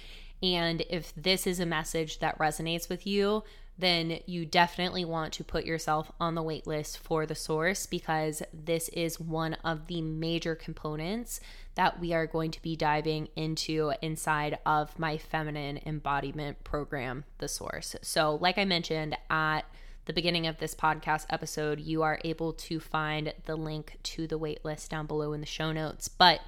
And 0.43 0.83
if 0.91 1.13
this 1.17 1.47
is 1.47 1.61
a 1.61 1.67
message 1.67 2.19
that 2.19 2.39
resonates 2.39 2.89
with 2.89 3.07
you, 3.07 3.45
then 3.83 4.21
you 4.27 4.47
definitely 4.47 5.05
want 5.05 5.33
to 5.35 5.45
put 5.45 5.65
yourself 5.65 6.11
on 6.21 6.35
the 6.35 6.43
wait 6.43 6.67
list 6.67 6.99
for 6.99 7.27
the 7.27 7.35
source 7.35 7.87
because 7.87 8.43
this 8.53 8.89
is 8.91 9.21
one 9.21 9.55
of 9.65 9.87
the 9.87 10.01
major 10.01 10.55
components 10.55 11.41
that 11.75 11.99
we 11.99 12.13
are 12.13 12.27
going 12.27 12.51
to 12.51 12.63
be 12.63 12.77
diving 12.77 13.29
into 13.35 13.93
inside 14.03 14.59
of 14.67 14.99
my 14.99 15.17
feminine 15.17 15.81
embodiment 15.87 16.63
program, 16.65 17.25
The 17.39 17.49
Source. 17.49 17.97
So, 18.03 18.37
like 18.37 18.59
I 18.59 18.65
mentioned 18.65 19.17
at 19.31 19.63
the 20.05 20.13
beginning 20.13 20.47
of 20.47 20.59
this 20.59 20.75
podcast 20.75 21.27
episode, 21.31 21.81
you 21.81 22.03
are 22.03 22.21
able 22.25 22.53
to 22.53 22.81
find 22.81 23.33
the 23.47 23.57
link 23.57 23.99
to 24.03 24.27
the 24.27 24.39
waitlist 24.39 24.89
down 24.89 25.07
below 25.07 25.33
in 25.33 25.41
the 25.41 25.47
show 25.47 25.73
notes. 25.73 26.09
But 26.09 26.41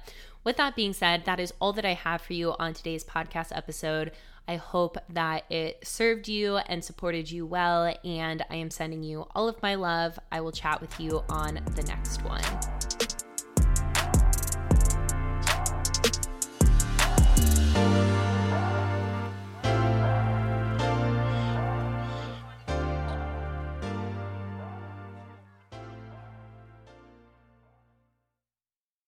with 0.43 0.57
that 0.57 0.75
being 0.75 0.93
said, 0.93 1.25
that 1.25 1.39
is 1.39 1.53
all 1.59 1.73
that 1.73 1.85
I 1.85 1.93
have 1.93 2.21
for 2.21 2.33
you 2.33 2.53
on 2.59 2.73
today's 2.73 3.03
podcast 3.03 3.55
episode. 3.55 4.11
I 4.47 4.57
hope 4.57 4.97
that 5.09 5.45
it 5.49 5.85
served 5.85 6.27
you 6.27 6.57
and 6.57 6.83
supported 6.83 7.31
you 7.31 7.45
well, 7.45 7.93
and 8.03 8.43
I 8.49 8.55
am 8.55 8.69
sending 8.69 9.03
you 9.03 9.27
all 9.35 9.47
of 9.47 9.61
my 9.61 9.75
love. 9.75 10.19
I 10.31 10.41
will 10.41 10.51
chat 10.51 10.81
with 10.81 10.99
you 10.99 11.23
on 11.29 11.59
the 11.75 11.83
next 11.83 12.23
one. 12.23 12.43